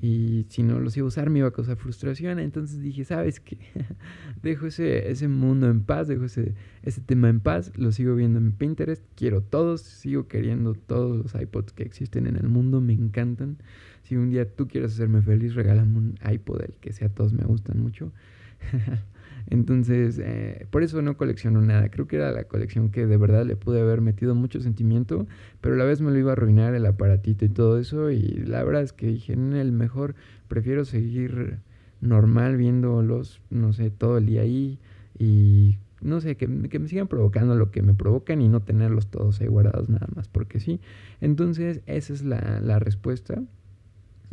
Y 0.00 0.44
si 0.50 0.62
no 0.62 0.78
los 0.78 0.96
iba 0.96 1.06
a 1.06 1.08
usar 1.08 1.28
me 1.28 1.40
iba 1.40 1.48
a 1.48 1.52
causar 1.52 1.76
frustración. 1.76 2.38
Entonces 2.38 2.82
dije, 2.82 3.02
¿sabes 3.06 3.40
qué? 3.40 3.56
dejo 4.42 4.66
ese, 4.66 5.10
ese 5.10 5.26
mundo 5.26 5.70
en 5.70 5.80
paz, 5.80 6.06
dejo 6.06 6.26
ese, 6.26 6.54
ese 6.82 7.00
tema 7.00 7.30
en 7.30 7.40
paz. 7.40 7.72
Lo 7.78 7.92
sigo 7.92 8.14
viendo 8.14 8.38
en 8.38 8.52
Pinterest. 8.52 9.02
Quiero 9.16 9.40
todos, 9.40 9.80
sigo 9.80 10.28
queriendo 10.28 10.74
todos 10.74 11.16
los 11.16 11.34
iPods 11.34 11.72
que 11.72 11.82
existen 11.82 12.26
en 12.26 12.36
el 12.36 12.50
mundo. 12.50 12.82
Me 12.82 12.92
encantan. 12.92 13.56
Si 14.02 14.16
un 14.16 14.28
día 14.28 14.46
tú 14.54 14.68
quieres 14.68 14.92
hacerme 14.92 15.22
feliz, 15.22 15.54
regálame 15.54 15.96
un 15.96 16.18
iPod, 16.30 16.60
el 16.60 16.74
que 16.74 16.92
sea, 16.92 17.08
todos 17.08 17.32
me 17.32 17.44
gustan 17.44 17.80
mucho. 17.80 18.12
Entonces, 19.50 20.20
eh, 20.22 20.66
por 20.70 20.82
eso 20.82 21.00
no 21.00 21.16
colecciono 21.16 21.60
nada. 21.62 21.88
Creo 21.90 22.06
que 22.06 22.16
era 22.16 22.32
la 22.32 22.44
colección 22.44 22.90
que 22.90 23.06
de 23.06 23.16
verdad 23.16 23.46
le 23.46 23.56
pude 23.56 23.80
haber 23.80 24.00
metido 24.00 24.34
mucho 24.34 24.60
sentimiento, 24.60 25.26
pero 25.60 25.74
a 25.74 25.78
la 25.78 25.84
vez 25.84 26.00
me 26.00 26.10
lo 26.10 26.18
iba 26.18 26.30
a 26.30 26.32
arruinar 26.34 26.74
el 26.74 26.84
aparatito 26.86 27.44
y 27.44 27.48
todo 27.48 27.78
eso. 27.78 28.10
Y 28.10 28.22
la 28.46 28.62
verdad 28.62 28.82
es 28.82 28.92
que 28.92 29.06
dije, 29.06 29.32
en 29.32 29.54
el 29.54 29.72
mejor 29.72 30.14
prefiero 30.48 30.84
seguir 30.84 31.58
normal 32.00 32.56
viéndolos, 32.56 33.40
no 33.50 33.72
sé, 33.72 33.90
todo 33.90 34.18
el 34.18 34.26
día 34.26 34.42
ahí 34.42 34.78
y 35.18 35.78
no 36.00 36.20
sé, 36.20 36.36
que, 36.36 36.46
que, 36.68 36.78
me 36.78 36.88
sigan 36.88 37.08
provocando 37.08 37.56
lo 37.56 37.70
que 37.70 37.82
me 37.82 37.94
provocan 37.94 38.40
y 38.40 38.48
no 38.48 38.60
tenerlos 38.60 39.08
todos 39.08 39.40
ahí 39.40 39.48
guardados 39.48 39.88
nada 39.88 40.06
más, 40.14 40.28
porque 40.28 40.60
sí. 40.60 40.80
Entonces, 41.20 41.80
esa 41.86 42.12
es 42.12 42.22
la, 42.22 42.60
la 42.60 42.78
respuesta. 42.78 43.42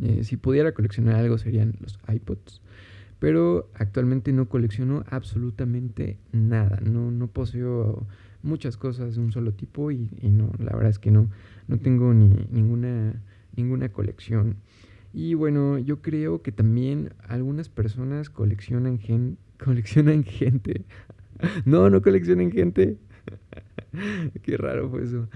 Eh, 0.00 0.24
si 0.24 0.36
pudiera 0.36 0.72
coleccionar 0.72 1.16
algo 1.16 1.38
serían 1.38 1.74
los 1.80 1.98
iPods. 2.06 2.60
Pero 3.18 3.70
actualmente 3.74 4.32
no 4.32 4.48
colecciono 4.48 5.04
absolutamente 5.08 6.18
nada. 6.32 6.80
No, 6.82 7.10
no 7.10 7.28
poseo 7.28 8.06
muchas 8.42 8.76
cosas 8.76 9.16
de 9.16 9.20
un 9.20 9.32
solo 9.32 9.52
tipo 9.52 9.90
y, 9.90 10.08
no, 10.22 10.50
la 10.58 10.72
verdad 10.74 10.90
es 10.90 10.98
que 10.98 11.10
no, 11.10 11.30
no 11.66 11.78
tengo 11.78 12.12
ni 12.12 12.28
ninguna, 12.50 13.22
ninguna 13.56 13.88
colección. 13.90 14.56
Y 15.12 15.34
bueno, 15.34 15.78
yo 15.78 16.02
creo 16.02 16.42
que 16.42 16.52
también 16.52 17.14
algunas 17.26 17.68
personas 17.68 18.28
coleccionan, 18.28 18.98
gen, 18.98 19.38
coleccionan 19.64 20.24
gente. 20.24 20.84
no, 21.64 21.90
no 21.90 22.02
coleccionen 22.02 22.52
gente. 22.52 22.98
Qué 24.42 24.56
raro 24.56 24.90
fue 24.90 25.04
eso. 25.04 25.28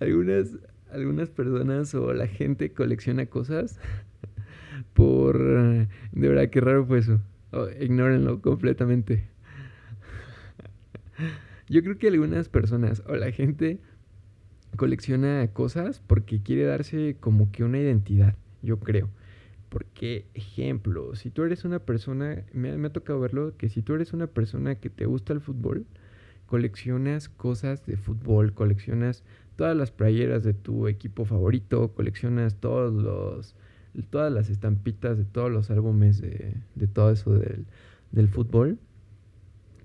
algunas, 0.00 0.50
algunas 0.90 1.30
personas 1.30 1.94
o 1.94 2.12
la 2.12 2.26
gente 2.26 2.72
colecciona 2.72 3.26
cosas 3.26 3.80
por... 4.94 5.38
De 5.38 5.88
verdad, 6.28 6.50
qué 6.50 6.60
raro 6.60 6.84
fue 6.86 6.98
eso. 6.98 7.20
Ignórenlo 7.80 8.40
completamente. 8.40 9.28
Yo 11.68 11.82
creo 11.82 11.98
que 11.98 12.08
algunas 12.08 12.48
personas 12.48 13.02
o 13.06 13.16
la 13.16 13.30
gente 13.32 13.80
colecciona 14.76 15.46
cosas 15.52 16.00
porque 16.06 16.42
quiere 16.42 16.64
darse 16.64 17.16
como 17.20 17.50
que 17.52 17.64
una 17.64 17.78
identidad, 17.78 18.36
yo 18.62 18.78
creo. 18.80 19.10
Porque, 19.68 20.26
ejemplo, 20.34 21.14
si 21.14 21.30
tú 21.30 21.44
eres 21.44 21.64
una 21.64 21.78
persona, 21.78 22.44
me, 22.52 22.76
me, 22.76 22.88
ha 22.88 22.92
tocado 22.92 23.20
verlo, 23.20 23.56
que 23.56 23.68
si 23.68 23.82
tú 23.82 23.94
eres 23.94 24.12
una 24.12 24.26
persona 24.26 24.74
que 24.74 24.90
te 24.90 25.06
gusta 25.06 25.32
el 25.32 25.40
fútbol, 25.40 25.86
coleccionas 26.46 27.30
cosas 27.30 27.86
de 27.86 27.96
fútbol, 27.96 28.52
coleccionas 28.52 29.24
todas 29.56 29.76
las 29.76 29.90
playeras 29.90 30.42
de 30.42 30.52
tu 30.52 30.88
equipo 30.88 31.24
favorito, 31.24 31.94
coleccionas 31.94 32.56
todos 32.56 32.92
los, 32.92 33.54
todas 34.10 34.32
las 34.32 34.48
estampitas 34.48 35.18
de 35.18 35.24
todos 35.24 35.50
los 35.50 35.70
álbumes 35.70 36.20
de, 36.20 36.56
de 36.74 36.86
todo 36.86 37.10
eso 37.10 37.32
del, 37.34 37.66
del 38.10 38.28
fútbol. 38.28 38.78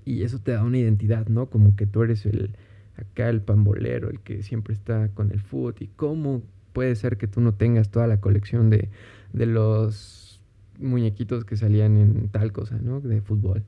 Y 0.05 0.23
eso 0.23 0.39
te 0.39 0.53
da 0.53 0.63
una 0.63 0.77
identidad, 0.77 1.27
¿no? 1.27 1.49
Como 1.49 1.75
que 1.75 1.85
tú 1.85 2.03
eres 2.03 2.25
el, 2.25 2.55
acá 2.95 3.29
el 3.29 3.41
pambolero, 3.41 4.09
el 4.09 4.21
que 4.21 4.41
siempre 4.43 4.73
está 4.73 5.09
con 5.09 5.31
el 5.31 5.41
fútbol. 5.41 5.75
¿Y 5.79 5.87
cómo 5.87 6.43
puede 6.71 6.95
ser 6.95 7.17
que 7.17 7.27
tú 7.27 7.41
no 7.41 7.53
tengas 7.53 7.89
toda 7.89 8.07
la 8.07 8.21
colección 8.21 8.69
de, 8.69 8.89
de 9.33 9.45
los 9.45 10.39
muñequitos 10.79 11.43
que 11.43 11.57
salían 11.57 11.97
en 11.97 12.29
tal 12.29 12.51
cosa, 12.51 12.77
¿no? 12.81 13.01
De 13.01 13.21
fútbol. 13.21 13.63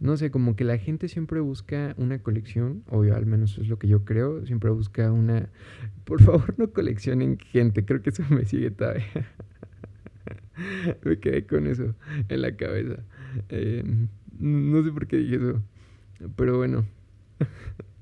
No 0.00 0.16
sé, 0.16 0.30
como 0.30 0.56
que 0.56 0.64
la 0.64 0.78
gente 0.78 1.08
siempre 1.08 1.40
busca 1.40 1.94
una 1.96 2.18
colección, 2.18 2.82
o 2.90 3.02
al 3.02 3.26
menos 3.26 3.58
es 3.58 3.68
lo 3.68 3.78
que 3.78 3.86
yo 3.86 4.04
creo, 4.04 4.44
siempre 4.46 4.70
busca 4.70 5.12
una... 5.12 5.48
Por 6.04 6.20
favor, 6.22 6.54
no 6.58 6.72
coleccionen 6.72 7.38
gente, 7.38 7.84
creo 7.84 8.02
que 8.02 8.10
eso 8.10 8.24
me 8.30 8.44
sigue 8.44 8.70
todavía. 8.70 9.04
me 11.04 11.18
quedé 11.18 11.46
con 11.46 11.66
eso 11.66 11.94
en 12.28 12.42
la 12.42 12.56
cabeza. 12.56 13.02
Eh, 13.48 13.82
no 14.38 14.82
sé 14.82 14.90
por 14.92 15.06
qué 15.06 15.18
dije 15.18 15.36
eso, 15.36 15.62
pero 16.36 16.56
bueno. 16.58 16.86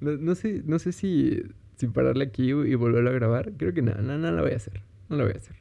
No, 0.00 0.34
sé, 0.34 0.62
no 0.64 0.80
sé 0.80 0.90
si, 0.90 1.44
si 1.76 1.86
pararle 1.86 2.24
aquí 2.24 2.50
y 2.50 2.74
volverlo 2.74 3.10
a 3.10 3.12
grabar. 3.12 3.52
Creo 3.56 3.72
que 3.72 3.82
nada, 3.82 4.02
no, 4.02 4.18
no, 4.18 4.32
lo 4.32 4.42
voy 4.42 4.50
a 4.50 4.56
hacer. 4.56 4.82
No 5.08 5.16
lo 5.16 5.24
voy 5.24 5.34
a 5.34 5.36
hacer. 5.36 5.54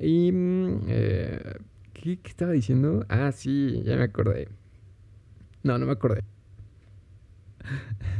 Y... 0.00 0.32
Mm, 0.32 0.86
eh, 0.88 1.54
¿qué, 1.92 2.18
¿Qué 2.18 2.28
estaba 2.28 2.50
diciendo? 2.50 3.06
Ah, 3.08 3.30
sí, 3.30 3.80
ya 3.84 3.96
me 3.96 4.02
acordé. 4.02 4.48
No, 5.62 5.78
no 5.78 5.86
me 5.86 5.92
acordé. 5.92 6.22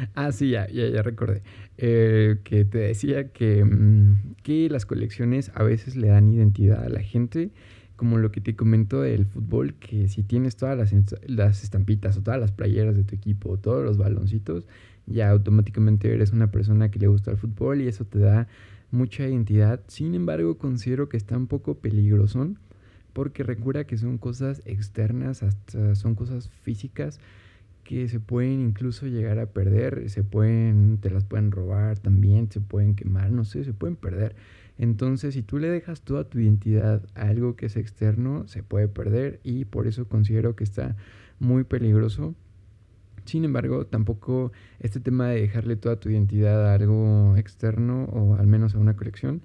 ah, 0.14 0.32
sí, 0.32 0.50
ya, 0.50 0.68
ya, 0.68 0.88
ya 0.88 1.02
recordé. 1.02 1.42
Eh, 1.78 2.38
que 2.44 2.64
te 2.64 2.78
decía 2.78 3.28
que, 3.32 3.64
mm, 3.64 4.34
que 4.42 4.68
las 4.68 4.86
colecciones 4.86 5.50
a 5.54 5.62
veces 5.62 5.96
le 5.96 6.08
dan 6.08 6.28
identidad 6.28 6.84
a 6.84 6.88
la 6.88 7.00
gente 7.00 7.50
como 7.96 8.16
lo 8.16 8.32
que 8.32 8.40
te 8.40 8.56
comento 8.56 9.02
del 9.02 9.26
fútbol, 9.26 9.74
que 9.74 10.08
si 10.08 10.22
tienes 10.22 10.56
todas 10.56 10.76
las, 10.78 10.94
las 11.26 11.62
estampitas 11.62 12.16
o 12.16 12.22
todas 12.22 12.40
las 12.40 12.50
playeras 12.50 12.96
de 12.96 13.04
tu 13.04 13.14
equipo 13.14 13.50
o 13.50 13.58
todos 13.58 13.84
los 13.84 13.98
baloncitos, 13.98 14.66
ya 15.06 15.28
automáticamente 15.28 16.10
eres 16.10 16.32
una 16.32 16.50
persona 16.50 16.90
que 16.90 16.98
le 16.98 17.08
gusta 17.08 17.30
el 17.30 17.36
fútbol 17.36 17.82
y 17.82 17.88
eso 17.88 18.06
te 18.06 18.18
da 18.18 18.48
mucha 18.90 19.28
identidad. 19.28 19.82
Sin 19.88 20.14
embargo, 20.14 20.56
considero 20.56 21.10
que 21.10 21.18
está 21.18 21.36
un 21.36 21.46
poco 21.46 21.74
peligroso 21.74 22.48
porque 23.12 23.42
recuerda 23.42 23.84
que 23.84 23.98
son 23.98 24.16
cosas 24.16 24.62
externas, 24.64 25.42
hasta 25.42 25.94
son 25.94 26.14
cosas 26.14 26.48
físicas 26.48 27.20
que 27.84 28.08
se 28.08 28.20
pueden 28.20 28.60
incluso 28.60 29.06
llegar 29.06 29.38
a 29.38 29.46
perder, 29.46 30.08
se 30.10 30.22
pueden, 30.22 30.98
te 30.98 31.10
las 31.10 31.24
pueden 31.24 31.50
robar 31.50 31.98
también, 31.98 32.50
se 32.50 32.60
pueden 32.60 32.94
quemar, 32.94 33.30
no 33.32 33.44
sé, 33.44 33.64
se 33.64 33.72
pueden 33.72 33.96
perder. 33.96 34.36
Entonces, 34.78 35.34
si 35.34 35.42
tú 35.42 35.58
le 35.58 35.68
dejas 35.68 36.02
toda 36.02 36.24
tu 36.24 36.38
identidad 36.38 37.02
a 37.14 37.28
algo 37.28 37.56
que 37.56 37.66
es 37.66 37.76
externo, 37.76 38.46
se 38.48 38.62
puede 38.62 38.88
perder 38.88 39.40
y 39.44 39.64
por 39.64 39.86
eso 39.86 40.08
considero 40.08 40.56
que 40.56 40.64
está 40.64 40.96
muy 41.38 41.64
peligroso. 41.64 42.34
Sin 43.26 43.44
embargo, 43.44 43.86
tampoco 43.86 44.52
este 44.78 45.00
tema 45.00 45.28
de 45.28 45.42
dejarle 45.42 45.76
toda 45.76 46.00
tu 46.00 46.08
identidad 46.08 46.66
a 46.70 46.74
algo 46.74 47.36
externo 47.36 48.04
o 48.04 48.36
al 48.36 48.46
menos 48.46 48.74
a 48.74 48.78
una 48.78 48.96
colección, 48.96 49.42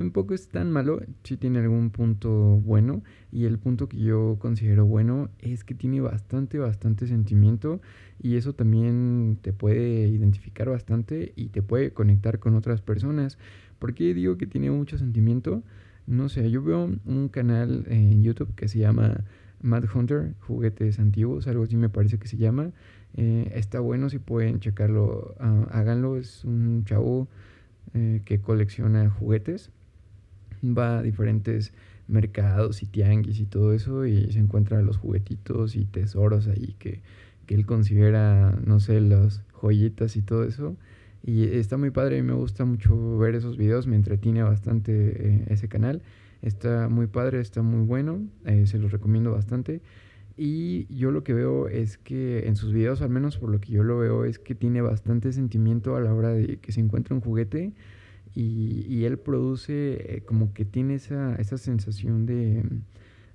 tampoco 0.00 0.34
es 0.34 0.48
tan 0.48 0.70
malo, 0.70 1.00
sí 1.24 1.36
tiene 1.36 1.58
algún 1.58 1.90
punto 1.90 2.30
bueno 2.30 3.02
y 3.32 3.44
el 3.44 3.58
punto 3.58 3.88
que 3.88 3.98
yo 3.98 4.36
considero 4.38 4.86
bueno 4.86 5.28
es 5.38 5.64
que 5.64 5.74
tiene 5.74 6.00
bastante, 6.00 6.58
bastante 6.58 7.06
sentimiento 7.06 7.80
y 8.22 8.36
eso 8.36 8.54
también 8.54 9.38
te 9.42 9.52
puede 9.52 10.08
identificar 10.08 10.68
bastante 10.68 11.32
y 11.36 11.48
te 11.48 11.62
puede 11.62 11.92
conectar 11.92 12.38
con 12.38 12.54
otras 12.54 12.80
personas 12.80 13.38
¿Por 13.78 13.94
qué 13.94 14.12
digo 14.14 14.36
que 14.36 14.46
tiene 14.46 14.70
mucho 14.70 14.98
sentimiento? 14.98 15.62
No 16.06 16.28
sé, 16.28 16.50
yo 16.50 16.62
veo 16.62 16.90
un 17.04 17.28
canal 17.28 17.84
en 17.88 18.22
YouTube 18.22 18.54
que 18.54 18.66
se 18.66 18.78
llama 18.78 19.24
Mad 19.60 19.84
Hunter, 19.94 20.34
juguetes 20.40 20.98
antiguos, 20.98 21.46
algo 21.46 21.64
así 21.64 21.76
me 21.76 21.88
parece 21.88 22.18
que 22.18 22.28
se 22.28 22.36
llama. 22.36 22.72
Eh, 23.16 23.50
está 23.54 23.80
bueno, 23.80 24.08
si 24.08 24.18
pueden 24.18 24.60
checarlo, 24.60 25.34
ah, 25.38 25.66
háganlo. 25.70 26.16
Es 26.16 26.44
un 26.44 26.84
chavo 26.84 27.28
eh, 27.94 28.22
que 28.24 28.40
colecciona 28.40 29.10
juguetes. 29.10 29.70
Va 30.64 30.98
a 30.98 31.02
diferentes 31.02 31.72
mercados 32.08 32.82
y 32.82 32.86
tianguis 32.86 33.38
y 33.38 33.44
todo 33.44 33.72
eso 33.72 34.06
y 34.06 34.32
se 34.32 34.38
encuentra 34.38 34.80
los 34.82 34.96
juguetitos 34.96 35.76
y 35.76 35.84
tesoros 35.84 36.48
ahí 36.48 36.74
que, 36.78 37.02
que 37.46 37.54
él 37.54 37.66
considera, 37.66 38.58
no 38.64 38.80
sé, 38.80 39.00
las 39.00 39.42
joyitas 39.52 40.16
y 40.16 40.22
todo 40.22 40.44
eso. 40.44 40.76
Y 41.22 41.44
está 41.44 41.76
muy 41.76 41.90
padre 41.90 42.18
y 42.18 42.22
me 42.22 42.32
gusta 42.32 42.64
mucho 42.64 43.18
ver 43.18 43.34
esos 43.34 43.56
videos, 43.56 43.86
me 43.86 43.96
entretiene 43.96 44.42
bastante 44.42 44.92
eh, 44.92 45.44
ese 45.48 45.68
canal. 45.68 46.02
Está 46.42 46.88
muy 46.88 47.06
padre, 47.06 47.40
está 47.40 47.62
muy 47.62 47.84
bueno, 47.84 48.20
eh, 48.44 48.66
se 48.66 48.78
los 48.78 48.92
recomiendo 48.92 49.32
bastante. 49.32 49.82
Y 50.36 50.86
yo 50.94 51.10
lo 51.10 51.24
que 51.24 51.34
veo 51.34 51.68
es 51.68 51.98
que 51.98 52.46
en 52.46 52.54
sus 52.54 52.72
videos, 52.72 53.02
al 53.02 53.10
menos 53.10 53.38
por 53.38 53.50
lo 53.50 53.60
que 53.60 53.72
yo 53.72 53.82
lo 53.82 53.98
veo, 53.98 54.24
es 54.24 54.38
que 54.38 54.54
tiene 54.54 54.80
bastante 54.80 55.32
sentimiento 55.32 55.96
a 55.96 56.00
la 56.00 56.14
hora 56.14 56.30
de 56.30 56.58
que 56.58 56.70
se 56.70 56.80
encuentra 56.80 57.16
un 57.16 57.20
juguete 57.20 57.72
y, 58.40 59.04
él 59.04 59.18
produce 59.18 60.16
eh, 60.16 60.22
como 60.24 60.52
que 60.52 60.64
tiene 60.64 60.94
esa, 60.94 61.34
esa 61.36 61.58
sensación 61.58 62.26
de 62.26 62.62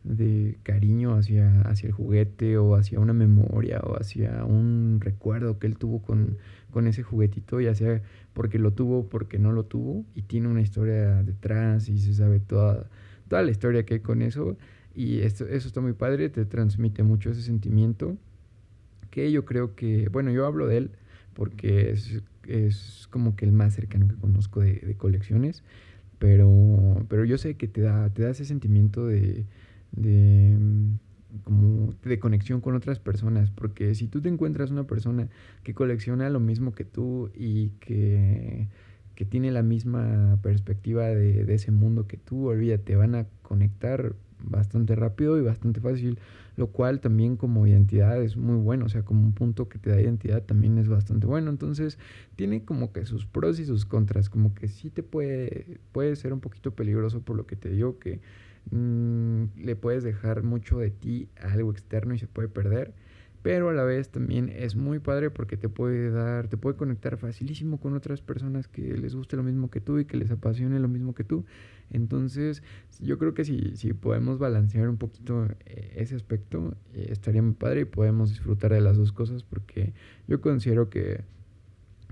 de 0.03 0.57
cariño 0.63 1.15
hacia, 1.15 1.61
hacia 1.61 1.87
el 1.87 1.93
juguete 1.93 2.57
o 2.57 2.75
hacia 2.75 2.99
una 2.99 3.13
memoria 3.13 3.79
o 3.79 3.95
hacia 3.95 4.43
un 4.43 4.99
recuerdo 4.99 5.59
que 5.59 5.67
él 5.67 5.77
tuvo 5.77 6.01
con, 6.01 6.37
con 6.71 6.87
ese 6.87 7.03
juguetito, 7.03 7.61
ya 7.61 7.73
sea 7.73 8.01
porque 8.33 8.59
lo 8.59 8.71
tuvo 8.71 9.07
porque 9.07 9.39
no 9.39 9.51
lo 9.51 9.65
tuvo, 9.65 10.05
y 10.13 10.23
tiene 10.23 10.49
una 10.49 10.61
historia 10.61 11.23
detrás 11.23 11.87
y 11.89 11.99
se 11.99 12.13
sabe 12.13 12.39
toda, 12.39 12.89
toda 13.27 13.41
la 13.43 13.51
historia 13.51 13.85
que 13.85 13.95
hay 13.95 13.99
con 14.01 14.21
eso, 14.21 14.57
y 14.93 15.19
esto, 15.19 15.47
eso 15.47 15.67
está 15.67 15.81
muy 15.81 15.93
padre, 15.93 16.29
te 16.29 16.45
transmite 16.45 17.03
mucho 17.03 17.31
ese 17.31 17.41
sentimiento, 17.41 18.17
que 19.09 19.31
yo 19.31 19.45
creo 19.45 19.75
que, 19.75 20.09
bueno, 20.09 20.31
yo 20.31 20.45
hablo 20.45 20.67
de 20.67 20.77
él 20.77 20.91
porque 21.33 21.91
es, 21.91 22.21
es 22.47 23.07
como 23.09 23.35
que 23.35 23.45
el 23.45 23.51
más 23.51 23.73
cercano 23.73 24.07
que 24.07 24.15
conozco 24.15 24.61
de, 24.61 24.75
de 24.75 24.95
colecciones, 24.95 25.63
pero, 26.19 27.05
pero 27.09 27.25
yo 27.25 27.37
sé 27.37 27.55
que 27.55 27.67
te 27.67 27.81
da, 27.81 28.09
te 28.09 28.23
da 28.23 28.29
ese 28.29 28.45
sentimiento 28.45 29.07
de 29.07 29.45
de 29.93 30.57
como 31.43 31.93
de 32.03 32.19
conexión 32.19 32.61
con 32.61 32.75
otras 32.75 32.99
personas, 32.99 33.49
porque 33.49 33.95
si 33.95 34.07
tú 34.07 34.21
te 34.21 34.29
encuentras 34.29 34.69
una 34.69 34.83
persona 34.83 35.29
que 35.63 35.73
colecciona 35.73 36.29
lo 36.29 36.39
mismo 36.39 36.73
que 36.73 36.85
tú 36.85 37.31
y 37.33 37.69
que, 37.79 38.67
que 39.15 39.25
tiene 39.25 39.51
la 39.51 39.63
misma 39.63 40.37
perspectiva 40.43 41.07
de, 41.07 41.43
de, 41.43 41.53
ese 41.55 41.71
mundo 41.71 42.07
que 42.07 42.17
tú, 42.17 42.49
olvídate, 42.49 42.95
van 42.95 43.15
a 43.15 43.25
conectar 43.41 44.13
bastante 44.43 44.95
rápido 44.95 45.39
y 45.39 45.41
bastante 45.41 45.79
fácil, 45.81 46.19
lo 46.55 46.67
cual 46.67 46.99
también 46.99 47.37
como 47.37 47.65
identidad 47.67 48.21
es 48.21 48.37
muy 48.37 48.57
bueno, 48.57 48.85
o 48.85 48.89
sea, 48.89 49.03
como 49.03 49.21
un 49.21 49.33
punto 49.33 49.69
que 49.69 49.79
te 49.79 49.89
da 49.89 50.01
identidad 50.01 50.43
también 50.43 50.77
es 50.77 50.87
bastante 50.87 51.27
bueno, 51.27 51.49
entonces 51.49 51.97
tiene 52.35 52.63
como 52.63 52.91
que 52.93 53.05
sus 53.05 53.25
pros 53.25 53.59
y 53.59 53.65
sus 53.65 53.85
contras, 53.85 54.29
como 54.29 54.53
que 54.53 54.67
sí 54.67 54.89
te 54.89 55.03
puede, 55.03 55.79
puede 55.91 56.15
ser 56.15 56.33
un 56.33 56.39
poquito 56.39 56.71
peligroso 56.71 57.21
por 57.21 57.35
lo 57.35 57.47
que 57.47 57.55
te 57.55 57.69
digo 57.69 57.99
que 57.99 58.21
Mm, 58.71 59.45
le 59.57 59.75
puedes 59.75 60.03
dejar 60.03 60.43
mucho 60.43 60.79
de 60.79 60.89
ti 60.91 61.29
a 61.41 61.51
algo 61.51 61.71
externo 61.71 62.13
y 62.13 62.19
se 62.19 62.27
puede 62.27 62.47
perder. 62.47 62.93
Pero 63.43 63.69
a 63.69 63.73
la 63.73 63.83
vez 63.83 64.09
también 64.09 64.49
es 64.49 64.77
muy 64.77 64.99
padre 64.99 65.29
porque 65.29 65.57
te 65.57 65.67
puede 65.67 66.09
dar, 66.11 66.47
te 66.47 66.55
puede 66.55 66.77
conectar 66.77 67.17
facilísimo 67.17 67.77
con 67.77 67.93
otras 67.93 68.21
personas 68.21 68.69
que 68.69 68.97
les 68.97 69.13
guste 69.13 69.35
lo 69.35 69.43
mismo 69.43 69.69
que 69.69 69.81
tú 69.81 69.99
y 69.99 70.05
que 70.05 70.15
les 70.15 70.31
apasione 70.31 70.79
lo 70.79 70.87
mismo 70.87 71.13
que 71.13 71.25
tú. 71.25 71.43
Entonces, 71.91 72.63
yo 73.01 73.19
creo 73.19 73.33
que 73.33 73.43
si, 73.43 73.75
si 73.75 73.91
podemos 73.91 74.39
balancear 74.39 74.87
un 74.87 74.95
poquito 74.95 75.45
eh, 75.65 75.91
ese 75.97 76.15
aspecto, 76.15 76.73
eh, 76.93 77.07
estaría 77.09 77.41
muy 77.41 77.53
padre 77.53 77.81
y 77.81 77.85
podemos 77.85 78.29
disfrutar 78.29 78.71
de 78.71 78.79
las 78.79 78.95
dos 78.95 79.11
cosas 79.11 79.43
porque 79.43 79.91
yo 80.25 80.39
considero 80.39 80.89
que, 80.89 81.19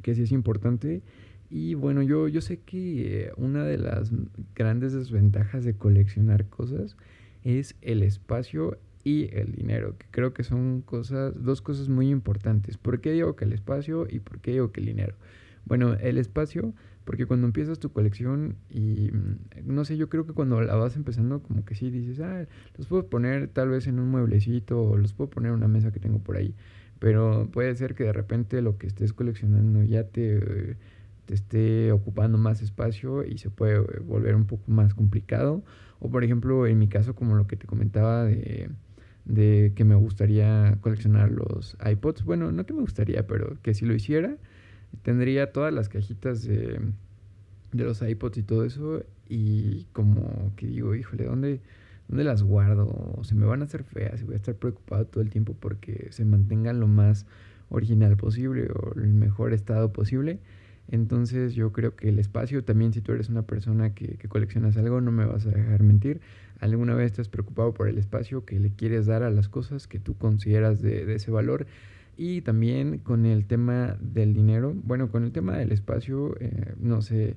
que 0.01 0.13
sí 0.15 0.23
es 0.23 0.33
importante. 0.33 1.01
Y 1.49 1.75
bueno, 1.75 2.01
yo, 2.01 2.27
yo 2.27 2.41
sé 2.41 2.59
que 2.59 3.31
una 3.37 3.63
de 3.63 3.77
las 3.77 4.11
grandes 4.53 4.91
desventajas 4.91 5.63
de 5.63 5.75
coleccionar 5.75 6.47
cosas 6.47 6.97
es 7.43 7.75
el 7.81 8.03
espacio 8.03 8.77
y 9.03 9.29
el 9.35 9.53
dinero, 9.53 9.97
que 9.97 10.05
creo 10.11 10.33
que 10.33 10.43
son 10.43 10.81
cosas, 10.81 11.33
dos 11.35 11.61
cosas 11.61 11.89
muy 11.89 12.09
importantes. 12.09 12.77
¿Por 12.77 13.01
qué 13.01 13.11
digo 13.11 13.35
que 13.35 13.45
el 13.45 13.53
espacio 13.53 14.07
y 14.09 14.19
por 14.19 14.39
qué 14.39 14.51
digo 14.51 14.71
que 14.71 14.81
el 14.81 14.87
dinero? 14.87 15.15
Bueno, 15.65 15.93
el 15.93 16.17
espacio, 16.17 16.73
porque 17.05 17.25
cuando 17.25 17.47
empiezas 17.47 17.79
tu 17.79 17.91
colección 17.91 18.55
y 18.69 19.11
mm, 19.11 19.65
no 19.65 19.85
sé, 19.85 19.97
yo 19.97 20.09
creo 20.09 20.25
que 20.25 20.33
cuando 20.33 20.61
la 20.61 20.75
vas 20.75 20.95
empezando, 20.95 21.41
como 21.41 21.65
que 21.65 21.75
sí 21.75 21.89
dices, 21.89 22.19
ah, 22.19 22.45
los 22.77 22.87
puedo 22.87 23.07
poner 23.07 23.47
tal 23.47 23.69
vez 23.69 23.87
en 23.87 23.99
un 23.99 24.09
mueblecito 24.09 24.81
o 24.81 24.97
los 24.97 25.13
puedo 25.13 25.29
poner 25.29 25.49
en 25.49 25.57
una 25.57 25.67
mesa 25.67 25.91
que 25.91 25.99
tengo 25.99 26.19
por 26.19 26.37
ahí. 26.37 26.55
Pero 26.99 27.49
puede 27.51 27.75
ser 27.75 27.95
que 27.95 28.03
de 28.03 28.13
repente 28.13 28.61
lo 28.61 28.77
que 28.77 28.87
estés 28.87 29.13
coleccionando 29.13 29.83
ya 29.83 30.03
te, 30.03 30.77
te 31.25 31.33
esté 31.33 31.91
ocupando 31.91 32.37
más 32.37 32.61
espacio 32.61 33.23
y 33.25 33.37
se 33.39 33.49
puede 33.49 33.79
volver 33.79 34.35
un 34.35 34.45
poco 34.45 34.71
más 34.71 34.93
complicado. 34.93 35.63
O 35.99 36.09
por 36.09 36.23
ejemplo, 36.23 36.67
en 36.67 36.77
mi 36.79 36.87
caso, 36.87 37.15
como 37.15 37.35
lo 37.35 37.47
que 37.47 37.55
te 37.55 37.67
comentaba 37.67 38.25
de 38.25 38.69
de 39.25 39.73
que 39.75 39.83
me 39.83 39.95
gustaría 39.95 40.77
coleccionar 40.81 41.31
los 41.31 41.77
iPods. 41.85 42.23
Bueno, 42.23 42.51
no 42.51 42.65
que 42.65 42.73
me 42.73 42.81
gustaría, 42.81 43.27
pero 43.27 43.57
que 43.61 43.73
si 43.73 43.85
lo 43.85 43.93
hiciera, 43.93 44.37
tendría 45.03 45.51
todas 45.51 45.73
las 45.73 45.89
cajitas 45.89 46.43
de, 46.43 46.79
de 47.71 47.83
los 47.83 48.01
iPods 48.01 48.37
y 48.37 48.43
todo 48.43 48.65
eso. 48.65 49.03
Y 49.29 49.85
como 49.93 50.51
que 50.55 50.67
digo, 50.67 50.95
híjole, 50.95 51.25
¿dónde, 51.25 51.61
¿dónde 52.07 52.23
las 52.23 52.43
guardo? 52.43 53.19
Se 53.23 53.35
me 53.35 53.45
van 53.45 53.61
a 53.61 53.65
hacer 53.65 53.83
feas 53.83 54.21
y 54.21 54.25
voy 54.25 54.33
a 54.33 54.37
estar 54.37 54.55
preocupado 54.55 55.05
todo 55.05 55.23
el 55.23 55.29
tiempo 55.29 55.55
porque 55.59 56.07
se 56.11 56.25
mantengan 56.25 56.79
lo 56.79 56.87
más 56.87 57.25
original 57.69 58.17
posible 58.17 58.67
o 58.73 58.99
el 58.99 59.13
mejor 59.13 59.53
estado 59.53 59.93
posible. 59.93 60.39
Entonces 60.89 61.55
yo 61.55 61.71
creo 61.71 61.95
que 61.95 62.09
el 62.09 62.19
espacio 62.19 62.63
también, 62.63 62.91
si 62.91 62.99
tú 62.99 63.13
eres 63.13 63.29
una 63.29 63.43
persona 63.43 63.93
que, 63.93 64.17
que, 64.17 64.27
coleccionas 64.27 64.75
algo, 64.75 64.99
no 64.99 65.11
me 65.11 65.25
vas 65.25 65.45
a 65.45 65.51
dejar 65.51 65.83
mentir. 65.83 66.19
¿Alguna 66.61 66.93
vez 66.93 67.07
estás 67.07 67.27
preocupado 67.27 67.73
por 67.73 67.89
el 67.89 67.97
espacio 67.97 68.45
que 68.45 68.59
le 68.59 68.69
quieres 68.69 69.07
dar 69.07 69.23
a 69.23 69.31
las 69.31 69.49
cosas 69.49 69.87
que 69.87 69.99
tú 69.99 70.15
consideras 70.15 70.79
de, 70.79 71.11
ese 71.13 71.31
valor? 71.31 71.65
Y 72.17 72.41
también 72.41 72.99
con 72.99 73.25
el 73.25 73.47
tema 73.47 73.97
del 73.99 74.35
dinero, 74.35 74.73
bueno, 74.83 75.09
con 75.09 75.23
el 75.23 75.31
tema 75.31 75.57
del 75.57 75.71
espacio, 75.71 76.35
eh, 76.39 76.75
no 76.79 77.01
sé, 77.01 77.35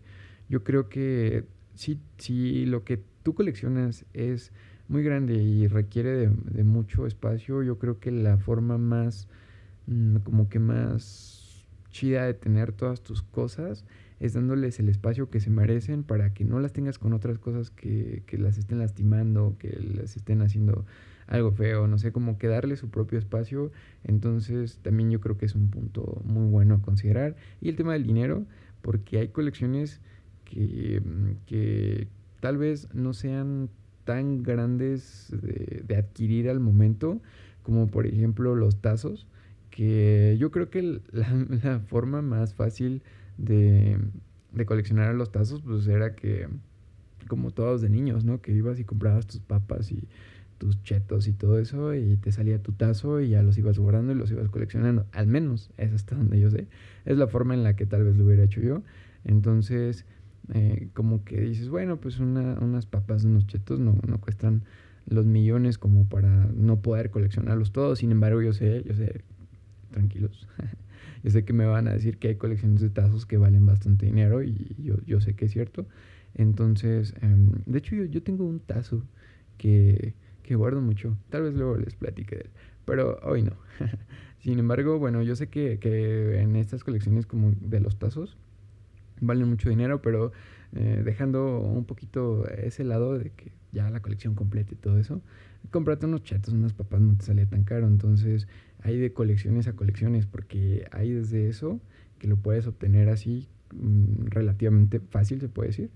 yo 0.50 0.62
creo 0.62 0.90
que 0.90 1.45
si, 1.75 1.99
si 2.19 2.66
lo 2.66 2.85
que 2.85 3.00
tú 3.23 3.35
coleccionas 3.35 4.04
es 4.12 4.52
muy 4.88 5.02
grande 5.02 5.37
y 5.37 5.69
requiere 5.69 6.11
de, 6.11 6.31
de 6.50 6.64
mucho 6.64 7.07
espacio, 7.07 7.62
yo 7.62 7.78
creo 7.78 7.99
que 8.00 8.11
la 8.11 8.37
forma 8.37 8.76
más, 8.76 9.26
mmm, 9.87 10.16
como 10.19 10.50
que 10.50 10.59
más 10.59 11.64
chida 11.90 12.26
de 12.26 12.35
tener 12.35 12.73
todas 12.73 13.00
tus 13.00 13.23
cosas 13.23 13.87
es 14.21 14.33
dándoles 14.33 14.78
el 14.80 14.88
espacio 14.88 15.30
que 15.30 15.40
se 15.40 15.50
merecen 15.50 16.02
para 16.02 16.33
que 16.33 16.44
no 16.44 16.61
las 16.61 16.73
tengas 16.73 16.99
con 16.99 17.12
otras 17.12 17.38
cosas 17.38 17.71
que, 17.71 18.23
que 18.26 18.38
las 18.38 18.59
estén 18.59 18.78
lastimando, 18.78 19.56
que 19.59 19.78
las 19.94 20.16
estén 20.16 20.42
haciendo 20.42 20.85
algo 21.26 21.52
feo, 21.52 21.87
no 21.87 21.99
sé, 21.99 22.12
como 22.12 22.38
que 22.38 22.47
darle 22.47 22.76
su 22.76 22.90
propio 22.90 23.18
espacio. 23.18 23.73
Entonces 24.04 24.78
también 24.83 25.11
yo 25.11 25.21
creo 25.21 25.37
que 25.37 25.47
es 25.47 25.54
un 25.54 25.71
punto 25.71 26.23
muy 26.25 26.49
bueno 26.49 26.75
a 26.75 26.83
considerar. 26.83 27.37
Y 27.61 27.68
el 27.68 27.76
tema 27.76 27.94
del 27.94 28.04
dinero, 28.04 28.44
porque 28.83 29.18
hay 29.18 29.28
colecciones 29.28 30.00
que, 30.44 31.02
que 31.47 32.09
tal 32.40 32.59
vez 32.59 32.88
no 32.94 33.14
sean 33.14 33.68
tan 34.04 34.42
grandes 34.42 35.28
de, 35.30 35.83
de 35.87 35.97
adquirir 35.97 36.50
al 36.50 36.61
momento, 36.61 37.21
como 37.62 37.87
por 37.87 38.06
ejemplo 38.06 38.54
los 38.54 38.80
tazos 38.80 39.26
que 39.71 40.37
yo 40.38 40.52
creo 40.52 40.71
que 40.71 40.83
la, 41.12 41.47
la 41.62 41.80
forma 41.80 42.23
más 42.23 42.54
fácil 42.54 43.02
de, 43.38 43.99
de, 44.53 44.67
coleccionar 44.67 45.14
los 45.14 45.33
tazos, 45.33 45.62
pues 45.62 45.87
era 45.87 46.14
que, 46.14 46.49
como 47.29 47.50
todos 47.50 47.81
de 47.81 47.88
niños, 47.88 48.25
¿no? 48.25 48.41
Que 48.41 48.53
ibas 48.53 48.79
y 48.79 48.85
comprabas 48.85 49.26
tus 49.26 49.41
papas 49.41 49.91
y 49.91 50.09
tus 50.59 50.83
chetos 50.83 51.29
y 51.29 51.33
todo 51.33 51.59
eso, 51.59 51.95
y 51.95 52.17
te 52.17 52.33
salía 52.33 52.62
tu 52.62 52.73
tazo 52.73 53.21
y 53.21 53.31
ya 53.31 53.43
los 53.43 53.59
ibas 53.59 53.79
guardando 53.79 54.12
y 54.12 54.17
los 54.17 54.31
ibas 54.31 54.49
coleccionando. 54.49 55.07
Al 55.12 55.26
menos, 55.26 55.71
es 55.76 55.93
hasta 55.93 56.17
donde 56.17 56.41
yo 56.41 56.50
sé. 56.50 56.68
Es 57.05 57.16
la 57.18 57.27
forma 57.27 57.55
en 57.55 57.62
la 57.62 57.77
que 57.77 57.87
tal 57.87 58.05
vez 58.05 58.16
lo 58.16 58.25
hubiera 58.25 58.44
hecho 58.44 58.61
yo. 58.61 58.83
Entonces, 59.25 60.05
eh, 60.53 60.88
como 60.92 61.25
que 61.25 61.40
dices, 61.40 61.68
bueno, 61.68 61.99
pues 61.99 62.18
una, 62.18 62.59
unas 62.61 62.87
papas, 62.87 63.25
unos 63.25 63.47
chetos 63.47 63.81
no, 63.81 63.97
no 64.07 64.20
cuestan 64.20 64.62
los 65.07 65.27
millones 65.27 65.79
como 65.79 66.07
para 66.07 66.47
no 66.55 66.81
poder 66.81 67.11
coleccionarlos 67.11 67.73
todos. 67.73 67.99
Sin 67.99 68.11
embargo, 68.11 68.42
yo 68.42 68.53
sé, 68.53 68.83
yo 68.87 68.94
sé 68.94 69.23
tranquilos. 69.90 70.49
yo 71.24 71.30
sé 71.30 71.44
que 71.44 71.54
me 71.54 71.64
van 71.64 71.88
a 71.88 71.92
decir 71.94 72.18
que 72.18 72.28
hay 72.28 72.34
colecciones 72.37 72.82
de 72.82 72.90
tazos 72.90 73.24
que 73.24 73.38
valen 73.38 73.64
bastante 73.64 74.04
dinero 74.04 74.42
y 74.42 74.76
yo, 74.78 74.96
yo 75.06 75.22
sé 75.22 75.34
que 75.34 75.46
es 75.46 75.52
cierto. 75.52 75.87
Entonces, 76.34 77.14
um, 77.22 77.50
de 77.64 77.78
hecho 77.78 77.96
yo, 77.96 78.04
yo, 78.04 78.22
tengo 78.22 78.44
un 78.44 78.60
tazo 78.60 79.02
que, 79.56 80.12
que 80.42 80.54
guardo 80.54 80.82
mucho. 80.82 81.16
Tal 81.30 81.44
vez 81.44 81.54
luego 81.54 81.78
les 81.78 81.94
platique 81.94 82.37
de 82.37 82.42
él, 82.42 82.50
pero 82.84 83.18
hoy 83.22 83.42
no. 83.42 83.52
Sin 84.40 84.58
embargo, 84.58 84.98
bueno, 84.98 85.22
yo 85.22 85.34
sé 85.34 85.48
que, 85.48 85.78
que 85.78 86.40
en 86.40 86.56
estas 86.56 86.84
colecciones 86.84 87.24
como 87.24 87.52
de 87.52 87.80
los 87.80 87.98
tazos 87.98 88.37
valen 89.22 89.48
mucho 89.48 89.70
dinero, 89.70 90.02
pero 90.02 90.32
eh, 90.74 91.00
dejando 91.02 91.60
un 91.60 91.87
poquito 91.87 92.46
ese 92.48 92.84
lado 92.84 93.18
de 93.18 93.30
que 93.30 93.52
ya 93.72 93.88
la 93.88 94.00
colección 94.00 94.34
completa 94.34 94.74
y 94.74 94.76
todo 94.76 94.98
eso, 94.98 95.22
cómprate 95.70 96.04
unos 96.04 96.22
chetos, 96.22 96.52
unas 96.52 96.74
papas 96.74 97.00
no 97.00 97.16
te 97.16 97.24
salía 97.24 97.46
tan 97.46 97.64
caro. 97.64 97.87
Entonces, 97.87 98.46
hay 98.85 98.99
de 98.99 99.12
colecciones 99.12 99.66
a 99.66 99.73
colecciones, 99.73 100.27
porque 100.27 100.87
hay 100.92 101.11
desde 101.11 101.49
eso 101.49 101.81
que 102.18 102.29
lo 102.29 102.37
puedes 102.37 102.66
obtener 102.66 103.09
así 103.09 103.49
mmm, 103.73 104.27
relativamente 104.27 105.01
fácil, 105.01 105.40
se 105.40 105.49
puede 105.49 105.70
decir, 105.70 105.90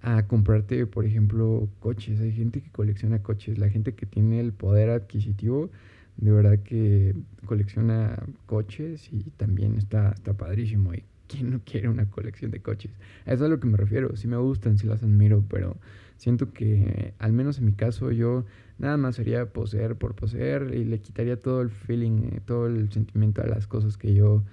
a 0.00 0.26
comprarte, 0.26 0.86
por 0.86 1.04
ejemplo, 1.04 1.68
coches. 1.78 2.20
Hay 2.20 2.32
gente 2.32 2.62
que 2.62 2.70
colecciona 2.70 3.22
coches, 3.22 3.58
la 3.58 3.68
gente 3.68 3.94
que 3.94 4.06
tiene 4.06 4.40
el 4.40 4.52
poder 4.52 4.90
adquisitivo, 4.90 5.70
de 6.16 6.32
verdad 6.32 6.58
que 6.60 7.14
colecciona 7.44 8.22
coches 8.46 9.12
y 9.12 9.24
también 9.36 9.76
está, 9.76 10.12
está 10.12 10.32
padrísimo. 10.32 10.94
Y 10.94 11.04
quién 11.28 11.50
no 11.50 11.60
quiere 11.64 11.88
una 11.88 12.06
colección 12.06 12.50
de 12.50 12.60
coches. 12.60 12.92
Eso 13.26 13.34
es 13.34 13.42
a 13.42 13.48
lo 13.48 13.60
que 13.60 13.66
me 13.66 13.76
refiero. 13.76 14.16
Sí 14.16 14.26
me 14.26 14.38
gustan, 14.38 14.78
sí 14.78 14.86
las 14.86 15.02
admiro, 15.02 15.44
pero 15.48 15.76
siento 16.16 16.52
que, 16.52 17.14
al 17.18 17.32
menos 17.32 17.58
en 17.58 17.66
mi 17.66 17.72
caso, 17.72 18.10
yo 18.10 18.44
nada 18.78 18.96
más 18.96 19.16
sería 19.16 19.46
poseer 19.46 19.96
por 19.96 20.14
poseer 20.14 20.74
y 20.74 20.84
le 20.84 21.00
quitaría 21.00 21.38
todo 21.40 21.62
el 21.62 21.70
feeling, 21.70 22.30
eh, 22.32 22.40
todo 22.44 22.66
el 22.66 22.90
sentimiento 22.90 23.42
a 23.42 23.46
las 23.46 23.66
cosas 23.66 23.96
que 23.96 24.14
yo, 24.14 24.44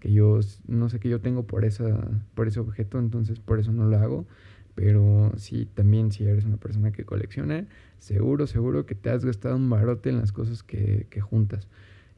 que 0.00 0.12
yo, 0.12 0.40
no 0.66 0.88
sé, 0.88 1.00
que 1.00 1.08
yo 1.08 1.20
tengo 1.20 1.44
por, 1.44 1.64
esa, 1.64 2.08
por 2.34 2.48
ese 2.48 2.60
objeto, 2.60 2.98
entonces 2.98 3.38
por 3.40 3.58
eso 3.58 3.72
no 3.72 3.86
lo 3.86 3.96
hago. 3.98 4.26
Pero 4.74 5.32
sí, 5.36 5.68
también 5.74 6.12
si 6.12 6.24
eres 6.24 6.44
una 6.46 6.56
persona 6.56 6.92
que 6.92 7.04
colecciona, 7.04 7.66
seguro, 7.98 8.46
seguro 8.46 8.86
que 8.86 8.94
te 8.94 9.10
has 9.10 9.24
gastado 9.24 9.56
un 9.56 9.68
barote 9.68 10.08
en 10.08 10.18
las 10.18 10.32
cosas 10.32 10.62
que, 10.62 11.06
que 11.10 11.20
juntas 11.20 11.68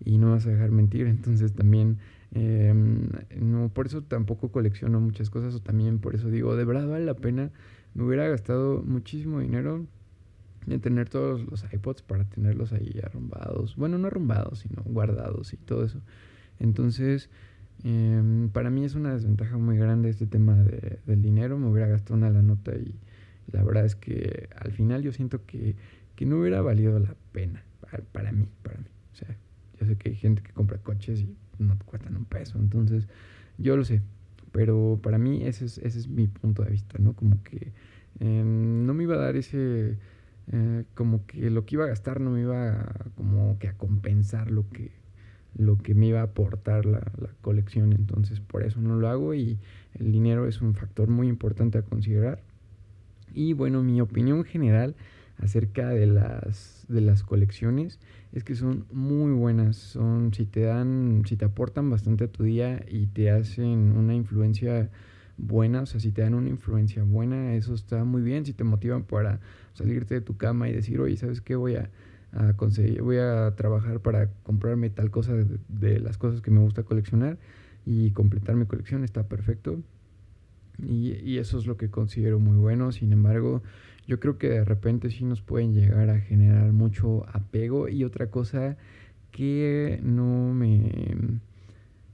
y 0.04 0.18
no 0.18 0.30
vas 0.30 0.46
a 0.46 0.50
dejar 0.50 0.70
mentir. 0.70 1.06
Entonces 1.06 1.52
también, 1.52 1.98
eh, 2.34 2.72
no, 3.40 3.68
por 3.70 3.86
eso 3.86 4.02
tampoco 4.02 4.50
colecciono 4.50 5.00
muchas 5.00 5.30
cosas 5.30 5.54
o 5.54 5.60
también 5.60 5.98
por 5.98 6.14
eso 6.14 6.30
digo, 6.30 6.56
de 6.56 6.64
verdad 6.64 6.88
vale 6.88 7.04
la 7.04 7.14
pena. 7.14 7.50
Me 7.94 8.04
hubiera 8.04 8.28
gastado 8.28 8.82
muchísimo 8.82 9.40
dinero 9.40 9.86
en 10.66 10.80
tener 10.80 11.08
todos 11.08 11.44
los 11.44 11.64
iPods 11.72 12.02
para 12.02 12.24
tenerlos 12.24 12.72
ahí 12.72 13.00
arrumbados. 13.02 13.76
Bueno, 13.76 13.98
no 13.98 14.08
arrumbados, 14.08 14.60
sino 14.60 14.82
guardados 14.84 15.52
y 15.52 15.56
todo 15.56 15.84
eso. 15.84 16.00
Entonces, 16.58 17.30
eh, 17.84 18.48
para 18.52 18.70
mí 18.70 18.84
es 18.84 18.94
una 18.94 19.12
desventaja 19.12 19.58
muy 19.58 19.76
grande 19.76 20.08
este 20.08 20.26
tema 20.26 20.54
de, 20.62 20.98
del 21.06 21.22
dinero. 21.22 21.58
Me 21.58 21.68
hubiera 21.68 21.86
gastado 21.86 22.14
una 22.14 22.30
la 22.30 22.42
nota 22.42 22.74
y 22.74 22.94
la 23.52 23.62
verdad 23.62 23.84
es 23.84 23.94
que 23.94 24.48
al 24.56 24.72
final 24.72 25.02
yo 25.02 25.12
siento 25.12 25.44
que, 25.46 25.76
que 26.16 26.26
no 26.26 26.40
hubiera 26.40 26.62
valido 26.62 26.98
la 26.98 27.14
pena 27.32 27.62
para, 27.80 28.02
para 28.04 28.32
mí, 28.32 28.48
para 28.62 28.78
mí. 28.78 28.86
O 29.12 29.16
sea, 29.16 29.36
yo 29.78 29.86
sé 29.86 29.96
que 29.96 30.10
hay 30.10 30.16
gente 30.16 30.42
que 30.42 30.52
compra 30.52 30.78
coches 30.78 31.20
y 31.20 31.36
no 31.58 31.76
te 31.76 31.84
cuestan 31.84 32.16
un 32.16 32.24
peso, 32.24 32.58
entonces 32.58 33.08
yo 33.58 33.76
lo 33.76 33.84
sé, 33.84 34.02
pero 34.54 35.00
para 35.02 35.18
mí 35.18 35.42
ese 35.44 35.64
es, 35.64 35.78
ese 35.78 35.98
es 35.98 36.06
mi 36.06 36.28
punto 36.28 36.62
de 36.62 36.70
vista, 36.70 36.96
¿no? 37.00 37.14
Como 37.14 37.42
que 37.42 37.72
eh, 38.20 38.42
no 38.44 38.94
me 38.94 39.02
iba 39.02 39.16
a 39.16 39.18
dar 39.18 39.34
ese, 39.34 39.98
eh, 40.52 40.84
como 40.94 41.26
que 41.26 41.50
lo 41.50 41.66
que 41.66 41.74
iba 41.74 41.86
a 41.86 41.88
gastar 41.88 42.20
no 42.20 42.30
me 42.30 42.42
iba 42.42 42.70
a, 42.70 42.94
como 43.16 43.58
que 43.58 43.66
a 43.66 43.76
compensar 43.76 44.52
lo 44.52 44.70
que, 44.70 44.92
lo 45.58 45.76
que 45.78 45.96
me 45.96 46.06
iba 46.06 46.20
a 46.20 46.24
aportar 46.26 46.86
la, 46.86 47.00
la 47.20 47.30
colección, 47.40 47.94
entonces 47.94 48.38
por 48.38 48.62
eso 48.62 48.80
no 48.80 48.94
lo 48.94 49.08
hago 49.08 49.34
y 49.34 49.58
el 49.98 50.12
dinero 50.12 50.46
es 50.46 50.62
un 50.62 50.76
factor 50.76 51.08
muy 51.08 51.26
importante 51.26 51.78
a 51.78 51.82
considerar. 51.82 52.40
Y 53.34 53.54
bueno, 53.54 53.82
mi 53.82 54.00
opinión 54.00 54.44
general 54.44 54.94
acerca 55.38 55.90
de 55.90 56.06
las, 56.06 56.86
de 56.88 57.00
las 57.00 57.22
colecciones 57.22 57.98
es 58.32 58.44
que 58.44 58.54
son 58.54 58.86
muy 58.92 59.32
buenas, 59.32 59.76
son 59.76 60.32
si 60.32 60.46
te 60.46 60.62
dan, 60.62 61.22
si 61.26 61.36
te 61.36 61.44
aportan 61.44 61.90
bastante 61.90 62.24
a 62.24 62.28
tu 62.28 62.44
día 62.44 62.84
y 62.88 63.06
te 63.06 63.30
hacen 63.30 63.96
una 63.96 64.14
influencia 64.14 64.90
buena, 65.36 65.82
o 65.82 65.86
sea, 65.86 66.00
si 66.00 66.12
te 66.12 66.22
dan 66.22 66.34
una 66.34 66.48
influencia 66.48 67.02
buena, 67.02 67.54
eso 67.54 67.74
está 67.74 68.04
muy 68.04 68.22
bien, 68.22 68.44
si 68.46 68.52
te 68.52 68.64
motivan 68.64 69.04
para 69.04 69.40
salirte 69.74 70.14
de 70.14 70.20
tu 70.20 70.36
cama 70.36 70.68
y 70.68 70.72
decir, 70.72 71.00
oye, 71.00 71.16
¿sabes 71.16 71.40
qué? 71.40 71.56
Voy 71.56 71.76
a, 71.76 71.90
a 72.32 72.54
conseguir, 72.54 73.02
voy 73.02 73.18
a 73.18 73.54
trabajar 73.56 74.00
para 74.00 74.28
comprarme 74.42 74.90
tal 74.90 75.10
cosa 75.10 75.34
de, 75.34 76.00
las 76.00 76.18
cosas 76.18 76.40
que 76.40 76.50
me 76.50 76.60
gusta 76.60 76.82
coleccionar 76.82 77.38
y 77.86 78.10
completar 78.10 78.56
mi 78.56 78.66
colección, 78.66 79.04
está 79.04 79.28
perfecto. 79.28 79.80
Y, 80.78 81.12
y, 81.22 81.38
eso 81.38 81.58
es 81.58 81.66
lo 81.66 81.76
que 81.76 81.88
considero 81.88 82.40
muy 82.40 82.56
bueno. 82.56 82.90
Sin 82.90 83.12
embargo, 83.12 83.62
yo 84.06 84.20
creo 84.20 84.38
que 84.38 84.48
de 84.48 84.64
repente 84.64 85.10
sí 85.10 85.24
nos 85.24 85.42
pueden 85.42 85.72
llegar 85.72 86.10
a 86.10 86.20
generar 86.20 86.72
mucho 86.72 87.26
apego 87.28 87.88
y 87.88 88.04
otra 88.04 88.30
cosa 88.30 88.76
que 89.30 89.98
no 90.02 90.52
me, 90.52 90.90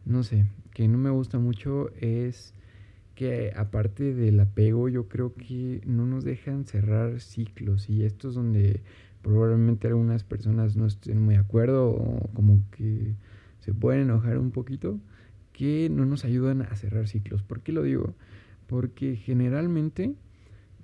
no 0.05 0.22
sé, 0.22 0.46
que 0.72 0.88
no 0.88 0.98
me 0.98 1.11
gusta 1.11 1.38
mucho 1.38 1.90
es 2.00 2.55
que 3.14 3.53
aparte 3.55 4.14
del 4.14 4.40
apego 4.40 4.88
yo 4.88 5.09
creo 5.09 5.35
que 5.35 5.83
no 5.85 6.07
nos 6.07 6.24
dejan 6.24 6.64
cerrar 6.64 7.20
ciclos 7.20 7.90
y 7.90 8.05
esto 8.05 8.29
es 8.29 8.35
donde 8.35 8.83
probablemente 9.20 9.88
algunas 9.88 10.24
personas 10.24 10.76
no 10.76 10.87
estén 10.87 11.20
muy 11.20 11.35
de 11.35 11.40
acuerdo 11.40 11.90
o 11.90 12.31
como 12.33 12.62
que 12.70 13.14
se 13.59 13.74
pueden 13.74 14.03
enojar 14.03 14.38
un 14.38 14.50
poquito 14.53 14.98
que 15.53 15.90
no 15.90 16.07
nos 16.07 16.24
ayudan 16.24 16.62
a 16.62 16.74
cerrar 16.76 17.09
ciclos. 17.09 17.42
¿Por 17.42 17.61
qué 17.61 17.72
lo 17.72 17.83
digo? 17.83 18.14
Porque 18.66 19.16
generalmente 19.16 20.14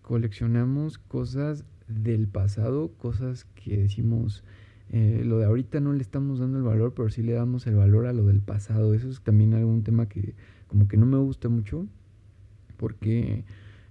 coleccionamos 0.06 0.98
cosas 0.98 1.64
del 1.88 2.28
pasado, 2.28 2.92
cosas 2.96 3.44
que 3.56 3.76
decimos, 3.76 4.44
eh, 4.90 5.22
lo 5.24 5.38
de 5.38 5.46
ahorita 5.46 5.80
no 5.80 5.92
le 5.92 6.00
estamos 6.00 6.38
dando 6.38 6.58
el 6.58 6.62
valor, 6.62 6.94
pero 6.94 7.10
sí 7.10 7.24
le 7.24 7.32
damos 7.32 7.66
el 7.66 7.74
valor 7.74 8.06
a 8.06 8.12
lo 8.12 8.24
del 8.24 8.40
pasado. 8.40 8.94
Eso 8.94 9.10
es 9.10 9.20
también 9.20 9.52
algún 9.52 9.82
tema 9.82 10.08
que 10.08 10.36
como 10.68 10.86
que 10.86 10.96
no 10.96 11.06
me 11.06 11.18
gusta 11.18 11.48
mucho, 11.48 11.88
porque 12.76 13.44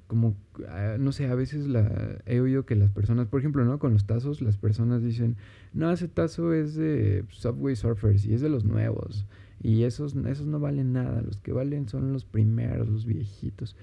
como, 0.08 0.38
ah, 0.70 0.96
no 0.98 1.12
sé, 1.12 1.28
a 1.28 1.36
veces 1.36 1.68
la, 1.68 2.22
he 2.26 2.40
oído 2.40 2.66
que 2.66 2.76
las 2.76 2.92
personas, 2.92 3.28
por 3.28 3.42
ejemplo, 3.42 3.66
¿no? 3.66 3.78
Con 3.78 3.92
los 3.92 4.06
tazos, 4.06 4.42
las 4.42 4.56
personas 4.56 5.04
dicen, 5.04 5.36
no, 5.74 5.92
ese 5.92 6.08
tazo 6.08 6.54
es 6.54 6.76
de 6.76 7.26
Subway 7.28 7.76
Surfers 7.76 8.26
y 8.26 8.36
es 8.36 8.40
de 8.40 8.48
los 8.48 8.64
nuevos. 8.64 9.26
Y 9.62 9.84
esos, 9.84 10.16
esos 10.16 10.48
no 10.48 10.62
valen 10.62 10.94
nada, 10.94 11.22
los 11.22 11.38
que 11.38 11.52
valen 11.52 11.90
son 11.90 12.14
los 12.14 12.24
primeros, 12.24 12.88
los 12.88 13.06
viejitos. 13.06 13.76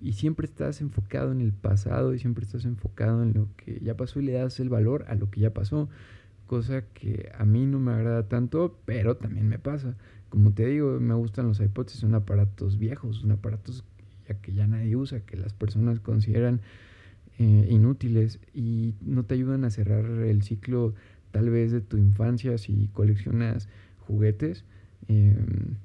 Y 0.00 0.14
siempre 0.14 0.46
estás 0.46 0.80
enfocado 0.80 1.32
en 1.32 1.40
el 1.40 1.52
pasado 1.52 2.14
y 2.14 2.18
siempre 2.18 2.44
estás 2.44 2.64
enfocado 2.64 3.22
en 3.22 3.34
lo 3.34 3.48
que 3.56 3.80
ya 3.80 3.96
pasó 3.96 4.20
y 4.20 4.24
le 4.24 4.32
das 4.32 4.58
el 4.60 4.68
valor 4.68 5.04
a 5.08 5.14
lo 5.14 5.30
que 5.30 5.40
ya 5.40 5.52
pasó 5.52 5.88
cosa 6.50 6.82
que 6.94 7.30
a 7.38 7.44
mí 7.44 7.64
no 7.64 7.78
me 7.78 7.92
agrada 7.92 8.26
tanto, 8.26 8.76
pero 8.84 9.16
también 9.16 9.48
me 9.48 9.60
pasa. 9.60 9.94
Como 10.30 10.52
te 10.52 10.66
digo, 10.66 10.98
me 10.98 11.14
gustan 11.14 11.46
los 11.46 11.60
iPods, 11.60 11.92
son 11.92 12.16
aparatos 12.16 12.76
viejos, 12.76 13.18
son 13.18 13.30
aparatos 13.30 13.84
ya 14.26 14.34
que 14.34 14.52
ya 14.52 14.66
nadie 14.66 14.96
usa, 14.96 15.20
que 15.20 15.36
las 15.36 15.52
personas 15.54 16.00
consideran 16.00 16.60
eh, 17.38 17.68
inútiles 17.70 18.40
y 18.52 18.94
no 19.00 19.22
te 19.22 19.34
ayudan 19.34 19.64
a 19.64 19.70
cerrar 19.70 20.04
el 20.04 20.42
ciclo 20.42 20.92
tal 21.30 21.50
vez 21.50 21.70
de 21.70 21.82
tu 21.82 21.98
infancia 21.98 22.58
si 22.58 22.88
coleccionas 22.94 23.68
juguetes. 24.00 24.64
Em, 25.06 25.76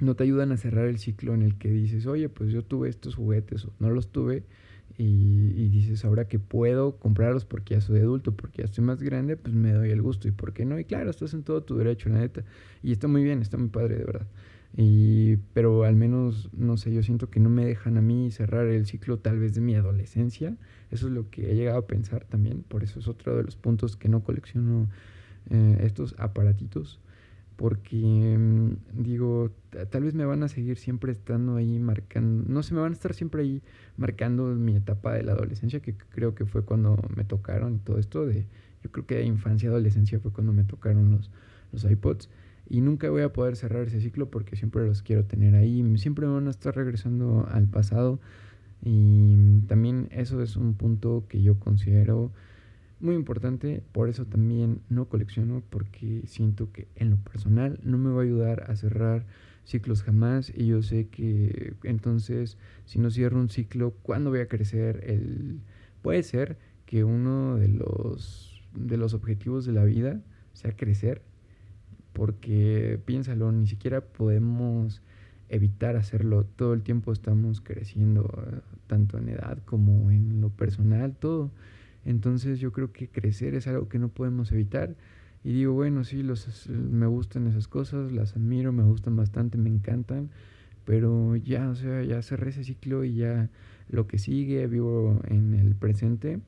no 0.00 0.14
te 0.14 0.24
ayudan 0.24 0.52
a 0.52 0.56
cerrar 0.56 0.86
el 0.86 0.98
ciclo 0.98 1.34
en 1.34 1.42
el 1.42 1.56
que 1.56 1.70
dices, 1.70 2.06
oye, 2.06 2.28
pues 2.28 2.52
yo 2.52 2.62
tuve 2.64 2.88
estos 2.88 3.14
juguetes 3.14 3.64
o 3.64 3.72
no 3.78 3.90
los 3.90 4.12
tuve 4.12 4.44
y, 4.96 5.68
dices, 5.68 6.04
ahora 6.04 6.26
que 6.26 6.40
puedo 6.40 6.96
comprarlos 6.98 7.44
porque 7.44 7.74
ya 7.74 7.80
soy 7.80 8.00
adulto, 8.00 8.32
porque 8.32 8.62
ya 8.62 8.64
estoy 8.64 8.82
más 8.82 9.00
grande, 9.00 9.36
pues 9.36 9.54
me 9.54 9.72
doy 9.72 9.90
el 9.90 10.02
gusto. 10.02 10.26
¿Y 10.26 10.32
por 10.32 10.52
qué 10.52 10.64
no? 10.64 10.76
Y 10.78 10.84
claro, 10.84 11.08
estás 11.08 11.34
en 11.34 11.44
todo 11.44 11.62
tu 11.62 11.76
derecho, 11.76 12.08
la 12.08 12.18
neta. 12.18 12.42
Y 12.82 12.90
está 12.90 13.06
muy 13.06 13.22
bien, 13.22 13.40
está 13.40 13.56
muy 13.58 13.68
padre, 13.68 13.96
de 13.96 14.04
verdad. 14.04 14.26
Y, 14.76 15.36
pero 15.54 15.84
al 15.84 15.94
menos, 15.94 16.50
no 16.52 16.76
sé, 16.76 16.92
yo 16.92 17.04
siento 17.04 17.30
que 17.30 17.38
no 17.38 17.48
me 17.48 17.64
dejan 17.64 17.96
a 17.96 18.02
mí 18.02 18.32
cerrar 18.32 18.66
el 18.66 18.86
ciclo 18.86 19.18
tal 19.18 19.38
vez 19.38 19.54
de 19.54 19.60
mi 19.60 19.76
adolescencia. 19.76 20.56
Eso 20.90 21.06
es 21.06 21.12
lo 21.12 21.30
que 21.30 21.52
he 21.52 21.54
llegado 21.54 21.78
a 21.78 21.86
pensar 21.86 22.24
también. 22.24 22.64
Por 22.66 22.82
eso 22.82 22.98
es 22.98 23.06
otro 23.06 23.36
de 23.36 23.44
los 23.44 23.54
puntos 23.54 23.96
que 23.96 24.08
no 24.08 24.24
colecciono 24.24 24.88
eh, 25.50 25.78
estos 25.82 26.16
aparatitos 26.18 26.98
porque 27.58 28.36
mm, 28.38 29.02
digo, 29.02 29.50
tal 29.90 30.04
vez 30.04 30.14
me 30.14 30.24
van 30.24 30.44
a 30.44 30.48
seguir 30.48 30.78
siempre 30.78 31.10
estando 31.10 31.56
ahí 31.56 31.80
marcando, 31.80 32.44
no 32.48 32.62
sé, 32.62 32.72
me 32.72 32.80
van 32.80 32.92
a 32.92 32.94
estar 32.94 33.14
siempre 33.14 33.42
ahí 33.42 33.62
marcando 33.96 34.44
mi 34.44 34.76
etapa 34.76 35.12
de 35.12 35.24
la 35.24 35.32
adolescencia, 35.32 35.80
que 35.80 35.96
creo 35.96 36.36
que 36.36 36.46
fue 36.46 36.64
cuando 36.64 36.96
me 37.16 37.24
tocaron 37.24 37.74
y 37.74 37.78
todo 37.78 37.98
esto 37.98 38.26
de, 38.26 38.46
yo 38.84 38.92
creo 38.92 39.06
que 39.06 39.16
de 39.16 39.24
infancia, 39.24 39.70
adolescencia 39.70 40.20
fue 40.20 40.32
cuando 40.32 40.52
me 40.52 40.62
tocaron 40.62 41.10
los, 41.10 41.32
los 41.72 41.84
iPods. 41.84 42.30
Y 42.70 42.80
nunca 42.80 43.10
voy 43.10 43.22
a 43.22 43.32
poder 43.32 43.56
cerrar 43.56 43.88
ese 43.88 44.00
ciclo 44.00 44.30
porque 44.30 44.54
siempre 44.54 44.86
los 44.86 45.02
quiero 45.02 45.24
tener 45.24 45.54
ahí. 45.56 45.82
Siempre 45.96 46.26
me 46.26 46.34
van 46.34 46.46
a 46.46 46.50
estar 46.50 46.76
regresando 46.76 47.48
al 47.50 47.66
pasado. 47.66 48.20
Y 48.84 49.62
también 49.66 50.08
eso 50.12 50.42
es 50.42 50.54
un 50.54 50.74
punto 50.74 51.24
que 51.28 51.42
yo 51.42 51.58
considero 51.58 52.30
muy 53.00 53.14
importante, 53.14 53.82
por 53.92 54.08
eso 54.08 54.26
también 54.26 54.80
no 54.88 55.08
colecciono, 55.08 55.62
porque 55.70 56.22
siento 56.26 56.72
que 56.72 56.88
en 56.96 57.10
lo 57.10 57.16
personal 57.16 57.78
no 57.82 57.98
me 57.98 58.10
va 58.10 58.20
a 58.20 58.24
ayudar 58.24 58.70
a 58.70 58.76
cerrar 58.76 59.26
ciclos 59.64 60.02
jamás 60.02 60.50
y 60.54 60.66
yo 60.66 60.82
sé 60.82 61.08
que 61.08 61.74
entonces 61.82 62.56
si 62.86 62.98
no 62.98 63.10
cierro 63.10 63.38
un 63.38 63.50
ciclo, 63.50 63.92
¿cuándo 64.02 64.30
voy 64.30 64.40
a 64.40 64.48
crecer? 64.48 65.04
El, 65.06 65.60
puede 66.00 66.22
ser 66.22 66.58
que 66.86 67.04
uno 67.04 67.56
de 67.56 67.68
los, 67.68 68.62
de 68.74 68.96
los 68.96 69.12
objetivos 69.14 69.66
de 69.66 69.72
la 69.72 69.84
vida 69.84 70.22
sea 70.54 70.74
crecer, 70.74 71.22
porque 72.14 72.98
piénsalo, 73.04 73.52
ni 73.52 73.66
siquiera 73.66 74.00
podemos 74.00 75.02
evitar 75.48 75.96
hacerlo, 75.96 76.44
todo 76.44 76.74
el 76.74 76.82
tiempo 76.82 77.12
estamos 77.12 77.60
creciendo, 77.60 78.62
tanto 78.86 79.18
en 79.18 79.28
edad 79.28 79.58
como 79.64 80.10
en 80.10 80.40
lo 80.40 80.50
personal, 80.50 81.14
todo. 81.16 81.50
Entonces 82.08 82.58
yo 82.58 82.72
creo 82.72 82.90
que 82.90 83.08
crecer 83.08 83.54
es 83.54 83.66
algo 83.66 83.90
que 83.90 83.98
no 83.98 84.08
podemos 84.08 84.50
evitar. 84.50 84.96
Y 85.44 85.52
digo, 85.52 85.74
bueno, 85.74 86.04
sí, 86.04 86.22
los, 86.22 86.66
me 86.70 87.06
gustan 87.06 87.46
esas 87.46 87.68
cosas, 87.68 88.12
las 88.12 88.34
admiro, 88.34 88.72
me 88.72 88.82
gustan 88.82 89.14
bastante, 89.14 89.58
me 89.58 89.68
encantan. 89.68 90.30
Pero 90.86 91.36
ya, 91.36 91.68
o 91.68 91.76
sea, 91.76 92.02
ya 92.02 92.22
cerré 92.22 92.48
ese 92.48 92.64
ciclo 92.64 93.04
y 93.04 93.16
ya 93.16 93.50
lo 93.90 94.06
que 94.06 94.16
sigue, 94.16 94.66
vivo 94.68 95.20
en 95.28 95.52
el 95.52 95.74
presente. 95.74 96.40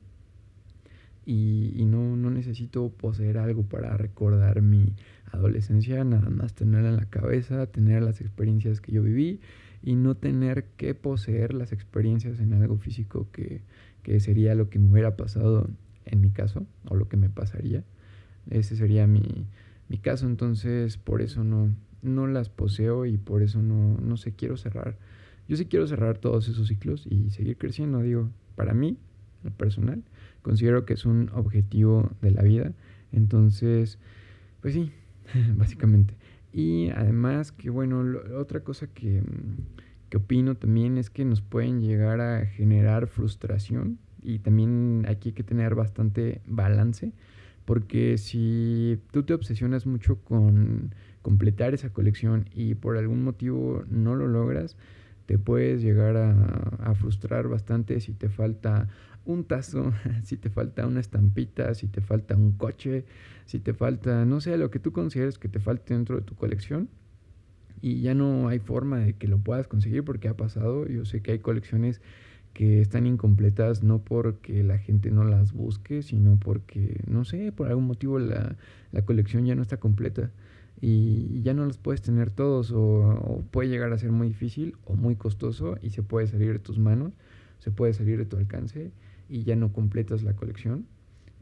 Y, 1.27 1.73
y 1.75 1.85
no, 1.85 2.17
no 2.17 2.31
necesito 2.31 2.89
poseer 2.89 3.37
algo 3.37 3.61
para 3.61 3.95
recordar 3.97 4.63
mi 4.63 4.95
adolescencia, 5.31 6.03
nada 6.03 6.31
más 6.31 6.55
tenerla 6.55 6.89
en 6.89 6.95
la 6.95 7.05
cabeza, 7.05 7.67
tener 7.67 8.01
las 8.01 8.19
experiencias 8.19 8.81
que 8.81 8.93
yo 8.93 9.03
viví 9.03 9.39
y 9.83 9.95
no 9.95 10.15
tener 10.15 10.65
que 10.77 10.95
poseer 10.95 11.53
las 11.53 11.71
experiencias 11.71 12.39
en 12.39 12.53
algo 12.53 12.77
físico 12.77 13.27
que, 13.31 13.61
que 14.03 14.19
sería 14.19 14.55
lo 14.55 14.69
que 14.69 14.79
me 14.79 14.91
hubiera 14.91 15.15
pasado 15.15 15.69
en 16.05 16.21
mi 16.21 16.31
caso, 16.31 16.65
o 16.87 16.95
lo 16.95 17.07
que 17.07 17.17
me 17.17 17.29
pasaría. 17.29 17.83
Ese 18.49 18.75
sería 18.75 19.07
mi, 19.07 19.45
mi 19.87 19.97
caso, 19.97 20.25
entonces 20.25 20.97
por 20.97 21.21
eso 21.21 21.43
no, 21.43 21.73
no 22.01 22.27
las 22.27 22.49
poseo 22.49 23.05
y 23.05 23.17
por 23.17 23.41
eso 23.41 23.61
no, 23.61 23.97
no 23.97 24.17
sé, 24.17 24.33
quiero 24.33 24.57
cerrar. 24.57 24.97
Yo 25.47 25.57
sí 25.57 25.65
quiero 25.65 25.87
cerrar 25.87 26.17
todos 26.17 26.47
esos 26.47 26.67
ciclos 26.67 27.05
y 27.09 27.29
seguir 27.29 27.57
creciendo, 27.57 28.01
digo, 28.01 28.29
para 28.55 28.73
mí, 28.73 28.97
lo 29.43 29.51
personal, 29.51 30.03
considero 30.41 30.85
que 30.85 30.93
es 30.93 31.05
un 31.05 31.29
objetivo 31.33 32.11
de 32.21 32.31
la 32.31 32.41
vida. 32.41 32.73
Entonces, 33.11 33.99
pues 34.61 34.73
sí, 34.73 34.91
básicamente. 35.55 36.15
Y 36.53 36.89
además 36.89 37.51
que, 37.51 37.69
bueno, 37.69 38.03
otra 38.37 38.61
cosa 38.61 38.87
que, 38.87 39.21
que 40.11 40.17
opino 40.17 40.55
también 40.55 40.97
es 40.97 41.09
que 41.09 41.23
nos 41.23 41.41
pueden 41.41 41.79
llegar 41.79 42.19
a 42.19 42.45
generar 42.45 43.07
frustración 43.07 43.97
y 44.21 44.39
también 44.39 45.05
aquí 45.07 45.29
hay 45.29 45.33
que 45.33 45.43
tener 45.43 45.73
bastante 45.73 46.41
balance 46.45 47.13
porque 47.63 48.17
si 48.17 48.99
tú 49.11 49.23
te 49.23 49.33
obsesionas 49.33 49.85
mucho 49.85 50.17
con 50.17 50.93
completar 51.21 51.73
esa 51.73 51.93
colección 51.93 52.49
y 52.53 52.75
por 52.75 52.97
algún 52.97 53.23
motivo 53.23 53.85
no 53.89 54.15
lo 54.15 54.27
logras, 54.27 54.75
te 55.27 55.37
puedes 55.37 55.81
llegar 55.81 56.17
a, 56.17 56.31
a, 56.83 56.93
frustrar 56.93 57.47
bastante 57.47 58.01
si 58.01 58.11
te 58.11 58.27
falta 58.27 58.89
un 59.23 59.45
tazo, 59.45 59.93
si 60.25 60.35
te 60.35 60.49
falta 60.49 60.85
una 60.87 60.99
estampita, 60.99 61.73
si 61.73 61.87
te 61.87 62.01
falta 62.01 62.35
un 62.35 62.51
coche, 62.51 63.05
si 63.45 63.59
te 63.59 63.73
falta, 63.73 64.25
no 64.25 64.41
sé, 64.41 64.57
lo 64.57 64.71
que 64.71 64.79
tú 64.79 64.91
consideres 64.91 65.37
que 65.37 65.47
te 65.47 65.61
falte 65.61 65.93
dentro 65.93 66.17
de 66.17 66.23
tu 66.23 66.35
colección 66.35 66.89
y 67.81 68.01
ya 68.01 68.13
no 68.13 68.47
hay 68.47 68.59
forma 68.59 68.99
de 68.99 69.13
que 69.13 69.27
lo 69.27 69.39
puedas 69.39 69.67
conseguir 69.67 70.03
porque 70.03 70.27
ha 70.27 70.37
pasado. 70.37 70.87
Yo 70.87 71.05
sé 71.05 71.21
que 71.21 71.31
hay 71.31 71.39
colecciones 71.39 72.01
que 72.53 72.81
están 72.81 73.07
incompletas 73.07 73.83
no 73.83 73.99
porque 73.99 74.63
la 74.63 74.77
gente 74.77 75.09
no 75.09 75.23
las 75.23 75.53
busque, 75.53 76.01
sino 76.03 76.37
porque, 76.37 77.01
no 77.07 77.25
sé, 77.25 77.51
por 77.51 77.67
algún 77.67 77.87
motivo 77.87 78.19
la, 78.19 78.57
la 78.91 79.01
colección 79.03 79.45
ya 79.45 79.55
no 79.55 79.61
está 79.61 79.77
completa 79.77 80.31
y 80.81 81.41
ya 81.43 81.53
no 81.53 81.65
los 81.65 81.77
puedes 81.77 82.01
tener 82.01 82.31
todos 82.31 82.71
o, 82.71 82.81
o, 82.81 83.43
puede 83.51 83.69
llegar 83.69 83.93
a 83.93 83.97
ser 83.97 84.11
muy 84.11 84.27
difícil 84.27 84.75
o 84.85 84.95
muy 84.95 85.15
costoso 85.15 85.77
y 85.81 85.91
se 85.91 86.03
puede 86.03 86.27
salir 86.27 86.53
de 86.53 86.59
tus 86.59 86.79
manos, 86.79 87.13
se 87.59 87.71
puede 87.71 87.93
salir 87.93 88.17
de 88.17 88.25
tu 88.25 88.37
alcance 88.37 88.91
y 89.29 89.43
ya 89.43 89.55
no 89.55 89.71
completas 89.71 90.23
la 90.23 90.35
colección. 90.35 90.87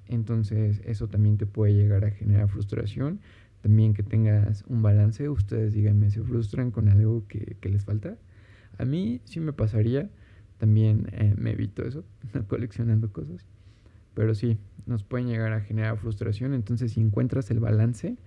Entonces 0.07 0.81
eso 0.85 1.07
también 1.07 1.37
te 1.37 1.45
puede 1.45 1.73
llegar 1.73 2.03
a 2.03 2.11
generar 2.11 2.49
frustración 2.49 3.19
también 3.61 3.93
que 3.93 4.03
tengas 4.03 4.63
un 4.67 4.81
balance. 4.81 5.29
Ustedes 5.29 5.73
díganme, 5.73 6.11
¿se 6.11 6.21
frustran 6.23 6.71
con 6.71 6.89
algo 6.89 7.25
que, 7.27 7.57
les 7.69 7.85
falta? 7.85 8.17
A 8.77 8.85
mí 8.85 9.21
sí 9.25 9.39
me 9.39 9.53
pasaría. 9.53 10.09
También 10.57 11.07
eh, 11.13 11.35
me 11.37 11.51
evito 11.51 11.85
eso, 11.85 12.03
coleccionando 12.47 13.11
cosas. 13.11 13.45
Pero 14.13 14.35
sí, 14.35 14.57
nos 14.85 15.03
pueden 15.03 15.27
llegar 15.27 15.53
a 15.53 15.61
generar 15.61 15.97
frustración. 15.97 16.53
Entonces, 16.53 16.93
si 16.93 17.01
encuentras 17.01 17.49
el 17.51 17.59
balance, 17.59 18.17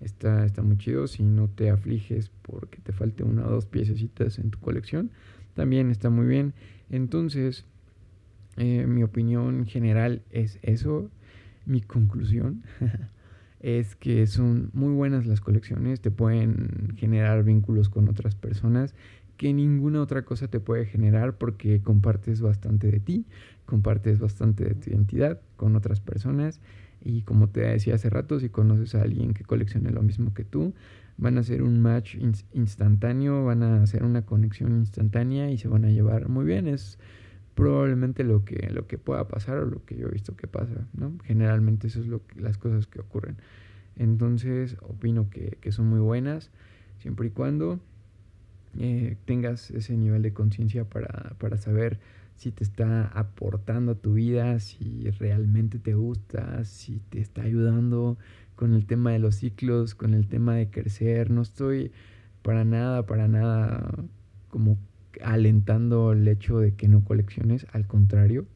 está, 0.00 0.44
está 0.44 0.62
muy 0.62 0.76
chido. 0.78 1.06
Si 1.06 1.22
no 1.22 1.48
te 1.48 1.70
afliges 1.70 2.30
porque 2.42 2.78
te 2.82 2.92
falte 2.92 3.24
una 3.24 3.46
o 3.46 3.50
dos 3.50 3.66
piececitas 3.66 4.38
en 4.38 4.50
tu 4.50 4.58
colección, 4.58 5.10
también 5.54 5.90
está 5.90 6.10
muy 6.10 6.26
bien. 6.26 6.54
Entonces, 6.90 7.64
Eh, 8.56 8.86
mi 8.86 9.02
opinión 9.04 9.66
general 9.66 10.22
es 10.30 10.58
eso. 10.62 11.10
Mi 11.66 11.80
conclusión 11.80 12.64
es 13.60 13.96
que 13.96 14.26
son 14.26 14.70
muy 14.72 14.92
buenas 14.92 15.26
las 15.26 15.40
colecciones, 15.40 16.00
te 16.00 16.10
pueden 16.10 16.94
generar 16.96 17.44
vínculos 17.44 17.88
con 17.88 18.08
otras 18.08 18.34
personas 18.34 18.94
que 19.36 19.52
ninguna 19.52 20.02
otra 20.02 20.22
cosa 20.22 20.48
te 20.48 20.58
puede 20.60 20.84
generar 20.84 21.38
porque 21.38 21.80
compartes 21.80 22.40
bastante 22.40 22.90
de 22.90 22.98
ti, 22.98 23.26
compartes 23.66 24.18
bastante 24.18 24.64
de 24.64 24.74
tu 24.74 24.90
identidad 24.90 25.40
con 25.56 25.76
otras 25.76 26.00
personas 26.00 26.60
y 27.00 27.22
como 27.22 27.48
te 27.48 27.60
decía 27.60 27.94
hace 27.94 28.10
rato, 28.10 28.40
si 28.40 28.48
conoces 28.48 28.94
a 28.96 29.02
alguien 29.02 29.34
que 29.34 29.44
coleccione 29.44 29.90
lo 29.90 30.02
mismo 30.02 30.34
que 30.34 30.44
tú, 30.44 30.74
van 31.16 31.36
a 31.36 31.40
hacer 31.40 31.62
un 31.62 31.80
match 31.80 32.16
instantáneo, 32.52 33.44
van 33.44 33.62
a 33.62 33.82
hacer 33.82 34.02
una 34.02 34.22
conexión 34.22 34.72
instantánea 34.76 35.50
y 35.50 35.58
se 35.58 35.68
van 35.68 35.84
a 35.84 35.90
llevar 35.90 36.28
muy 36.28 36.44
bien. 36.44 36.66
Probablemente 37.58 38.22
lo 38.22 38.44
que, 38.44 38.70
lo 38.70 38.86
que 38.86 38.98
pueda 38.98 39.26
pasar 39.26 39.58
o 39.58 39.66
lo 39.66 39.84
que 39.84 39.96
yo 39.96 40.06
he 40.06 40.10
visto 40.12 40.36
que 40.36 40.46
pasa, 40.46 40.86
¿no? 40.92 41.18
Generalmente 41.24 41.88
eso 41.88 41.98
es 42.00 42.06
lo 42.06 42.22
las 42.36 42.56
cosas 42.56 42.86
que 42.86 43.00
ocurren. 43.00 43.36
Entonces 43.96 44.76
opino 44.82 45.28
que, 45.28 45.58
que 45.60 45.72
son 45.72 45.88
muy 45.88 45.98
buenas, 45.98 46.52
siempre 47.00 47.26
y 47.26 47.30
cuando 47.30 47.80
eh, 48.78 49.16
tengas 49.24 49.72
ese 49.72 49.96
nivel 49.96 50.22
de 50.22 50.32
conciencia 50.32 50.84
para, 50.84 51.34
para 51.40 51.56
saber 51.56 51.98
si 52.36 52.52
te 52.52 52.62
está 52.62 53.08
aportando 53.08 53.90
a 53.90 53.94
tu 53.96 54.14
vida, 54.14 54.60
si 54.60 55.10
realmente 55.18 55.80
te 55.80 55.94
gusta, 55.94 56.64
si 56.64 57.00
te 57.10 57.20
está 57.20 57.42
ayudando 57.42 58.18
con 58.54 58.72
el 58.72 58.86
tema 58.86 59.10
de 59.10 59.18
los 59.18 59.34
ciclos, 59.34 59.96
con 59.96 60.14
el 60.14 60.28
tema 60.28 60.54
de 60.54 60.70
crecer. 60.70 61.30
No 61.30 61.42
estoy 61.42 61.90
para 62.42 62.64
nada, 62.64 63.04
para 63.04 63.26
nada 63.26 63.92
como 64.48 64.78
alentando 65.22 66.12
el 66.12 66.26
hecho 66.28 66.58
de 66.58 66.74
que 66.74 66.88
no 66.88 67.04
colecciones, 67.04 67.66
al 67.72 67.86
contrario. 67.86 68.46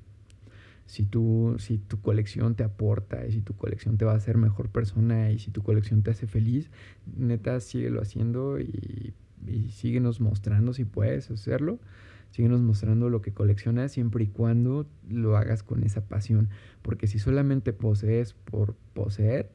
Si, 0.87 1.05
tú, 1.05 1.57
si 1.59 1.79
tu 1.79 2.01
colección 2.01 2.55
te 2.55 2.65
aporta 2.65 3.27
y 3.27 3.33
si 3.33 3.41
tu 3.41 3.55
colección 3.55 3.97
te 3.97 4.05
va 4.05 4.13
a 4.13 4.17
hacer 4.17 4.37
mejor 4.37 4.69
persona 4.69 5.31
y 5.31 5.39
si 5.39 5.51
tu 5.51 5.63
colección 5.63 6.03
te 6.03 6.11
hace 6.11 6.27
feliz, 6.27 6.71
neta, 7.17 7.61
síguelo 7.61 8.03
haciendo 8.03 8.61
y 8.61 9.15
y 9.47 9.71
síguenos 9.71 10.21
mostrando 10.21 10.73
si 10.73 10.85
puedes 10.85 11.31
hacerlo. 11.31 11.79
Síguenos 12.31 12.63
mostrando 12.63 13.11
lo 13.11 13.21
que 13.21 13.33
coleccionas 13.33 13.93
siempre 13.93 14.25
y 14.25 14.29
cuando 14.29 14.87
lo 15.09 15.37
hagas 15.37 15.63
con 15.63 15.83
esa 15.83 16.07
pasión. 16.07 16.49
Porque 16.81 17.07
si 17.07 17.19
solamente 17.19 17.73
posees 17.73 18.33
por 18.33 18.75
poseer 18.95 19.51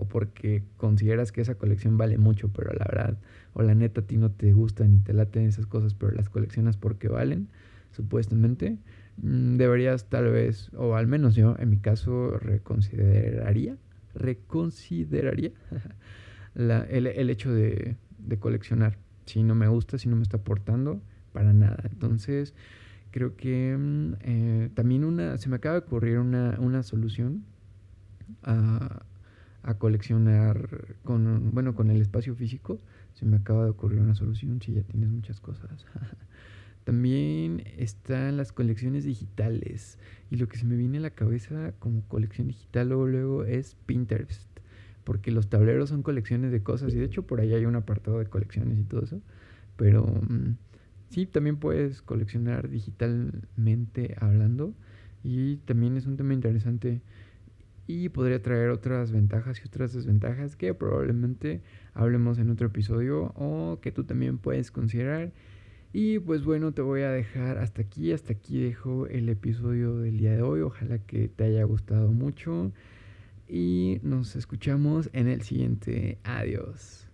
o 0.00 0.08
porque 0.08 0.62
consideras 0.78 1.30
que 1.30 1.42
esa 1.42 1.56
colección 1.56 1.98
vale 1.98 2.16
mucho, 2.16 2.48
pero 2.48 2.72
la 2.72 2.86
verdad 2.86 3.18
o 3.52 3.62
la 3.62 3.74
neta 3.74 4.00
a 4.00 4.04
ti 4.04 4.16
no 4.16 4.30
te 4.30 4.52
gustan 4.52 4.92
ni 4.92 4.98
te 5.00 5.12
laten 5.12 5.44
esas 5.46 5.66
cosas, 5.66 5.92
pero 5.94 6.12
las 6.12 6.28
coleccionas 6.30 6.76
porque 6.78 7.08
valen, 7.08 7.48
supuestamente, 7.90 8.78
mm, 9.18 9.56
deberías 9.56 10.08
tal 10.08 10.30
vez, 10.30 10.70
o 10.74 10.96
al 10.96 11.06
menos 11.06 11.34
yo 11.34 11.54
en 11.58 11.68
mi 11.68 11.76
caso, 11.76 12.38
reconsideraría, 12.38 13.76
reconsideraría 14.14 15.50
el, 16.54 17.06
el, 17.06 17.30
hecho 17.30 17.52
de, 17.52 17.96
de 18.18 18.38
coleccionar 18.38 18.96
si 19.26 19.42
no 19.42 19.54
me 19.54 19.68
gusta, 19.68 19.98
si 19.98 20.08
no 20.08 20.16
me 20.16 20.22
está 20.22 20.38
aportando, 20.38 21.02
para 21.32 21.52
nada. 21.52 21.82
Entonces, 21.92 22.54
creo 23.10 23.36
que 23.36 23.76
mm, 23.78 24.12
eh, 24.22 24.70
también 24.74 25.04
una, 25.04 25.36
se 25.36 25.50
me 25.50 25.56
acaba 25.56 25.74
de 25.74 25.80
ocurrir 25.80 26.18
una, 26.18 26.56
una 26.58 26.82
solución 26.82 27.44
a, 29.62 29.74
coleccionar 29.74 30.96
con, 31.04 31.50
bueno, 31.52 31.74
con 31.74 31.90
el 31.90 32.00
espacio 32.00 32.34
físico. 32.34 32.78
Se 33.14 33.24
me 33.24 33.36
acaba 33.36 33.64
de 33.64 33.70
ocurrir 33.70 34.00
una 34.00 34.14
solución 34.14 34.60
si 34.60 34.74
ya 34.74 34.82
tienes 34.82 35.10
muchas 35.10 35.40
cosas. 35.40 35.86
También 36.84 37.62
están 37.76 38.36
las 38.36 38.52
colecciones 38.52 39.04
digitales. 39.04 39.98
Y 40.30 40.36
lo 40.36 40.48
que 40.48 40.56
se 40.56 40.64
me 40.64 40.76
viene 40.76 40.98
a 40.98 41.02
la 41.02 41.10
cabeza 41.10 41.72
como 41.78 42.02
colección 42.08 42.48
digital 42.48 42.88
luego, 42.88 43.06
luego 43.06 43.44
es 43.44 43.76
Pinterest 43.86 44.50
porque 45.04 45.30
los 45.30 45.48
tableros 45.48 45.88
son 45.88 46.02
colecciones 46.02 46.52
de 46.52 46.62
cosas 46.62 46.94
y 46.94 46.98
de 46.98 47.04
hecho 47.04 47.26
por 47.26 47.40
ahí 47.40 47.52
hay 47.52 47.64
un 47.64 47.76
apartado 47.76 48.18
de 48.18 48.26
colecciones 48.26 48.78
y 48.78 48.84
todo 48.84 49.02
eso, 49.02 49.20
pero 49.76 50.06
mm, 50.06 50.56
sí, 51.08 51.26
también 51.26 51.56
puedes 51.56 52.02
coleccionar 52.02 52.68
digitalmente 52.68 54.14
hablando 54.20 54.74
y 55.24 55.56
también 55.56 55.96
es 55.96 56.06
un 56.06 56.16
tema 56.16 56.34
interesante 56.34 57.00
y 57.90 58.08
podría 58.08 58.40
traer 58.40 58.70
otras 58.70 59.10
ventajas 59.10 59.60
y 59.60 59.66
otras 59.66 59.92
desventajas 59.92 60.56
que 60.56 60.72
probablemente 60.74 61.60
hablemos 61.92 62.38
en 62.38 62.50
otro 62.50 62.68
episodio 62.68 63.32
o 63.34 63.80
que 63.80 63.90
tú 63.90 64.04
también 64.04 64.38
puedes 64.38 64.70
considerar. 64.70 65.32
Y 65.92 66.20
pues 66.20 66.44
bueno, 66.44 66.72
te 66.72 66.82
voy 66.82 67.02
a 67.02 67.10
dejar 67.10 67.58
hasta 67.58 67.82
aquí, 67.82 68.12
hasta 68.12 68.32
aquí 68.32 68.62
dejo 68.62 69.06
el 69.08 69.28
episodio 69.28 69.98
del 69.98 70.18
día 70.18 70.36
de 70.36 70.42
hoy, 70.42 70.60
ojalá 70.60 70.98
que 70.98 71.28
te 71.28 71.44
haya 71.44 71.64
gustado 71.64 72.12
mucho 72.12 72.72
y 73.48 73.98
nos 74.04 74.36
escuchamos 74.36 75.10
en 75.12 75.26
el 75.26 75.42
siguiente. 75.42 76.18
Adiós. 76.22 77.09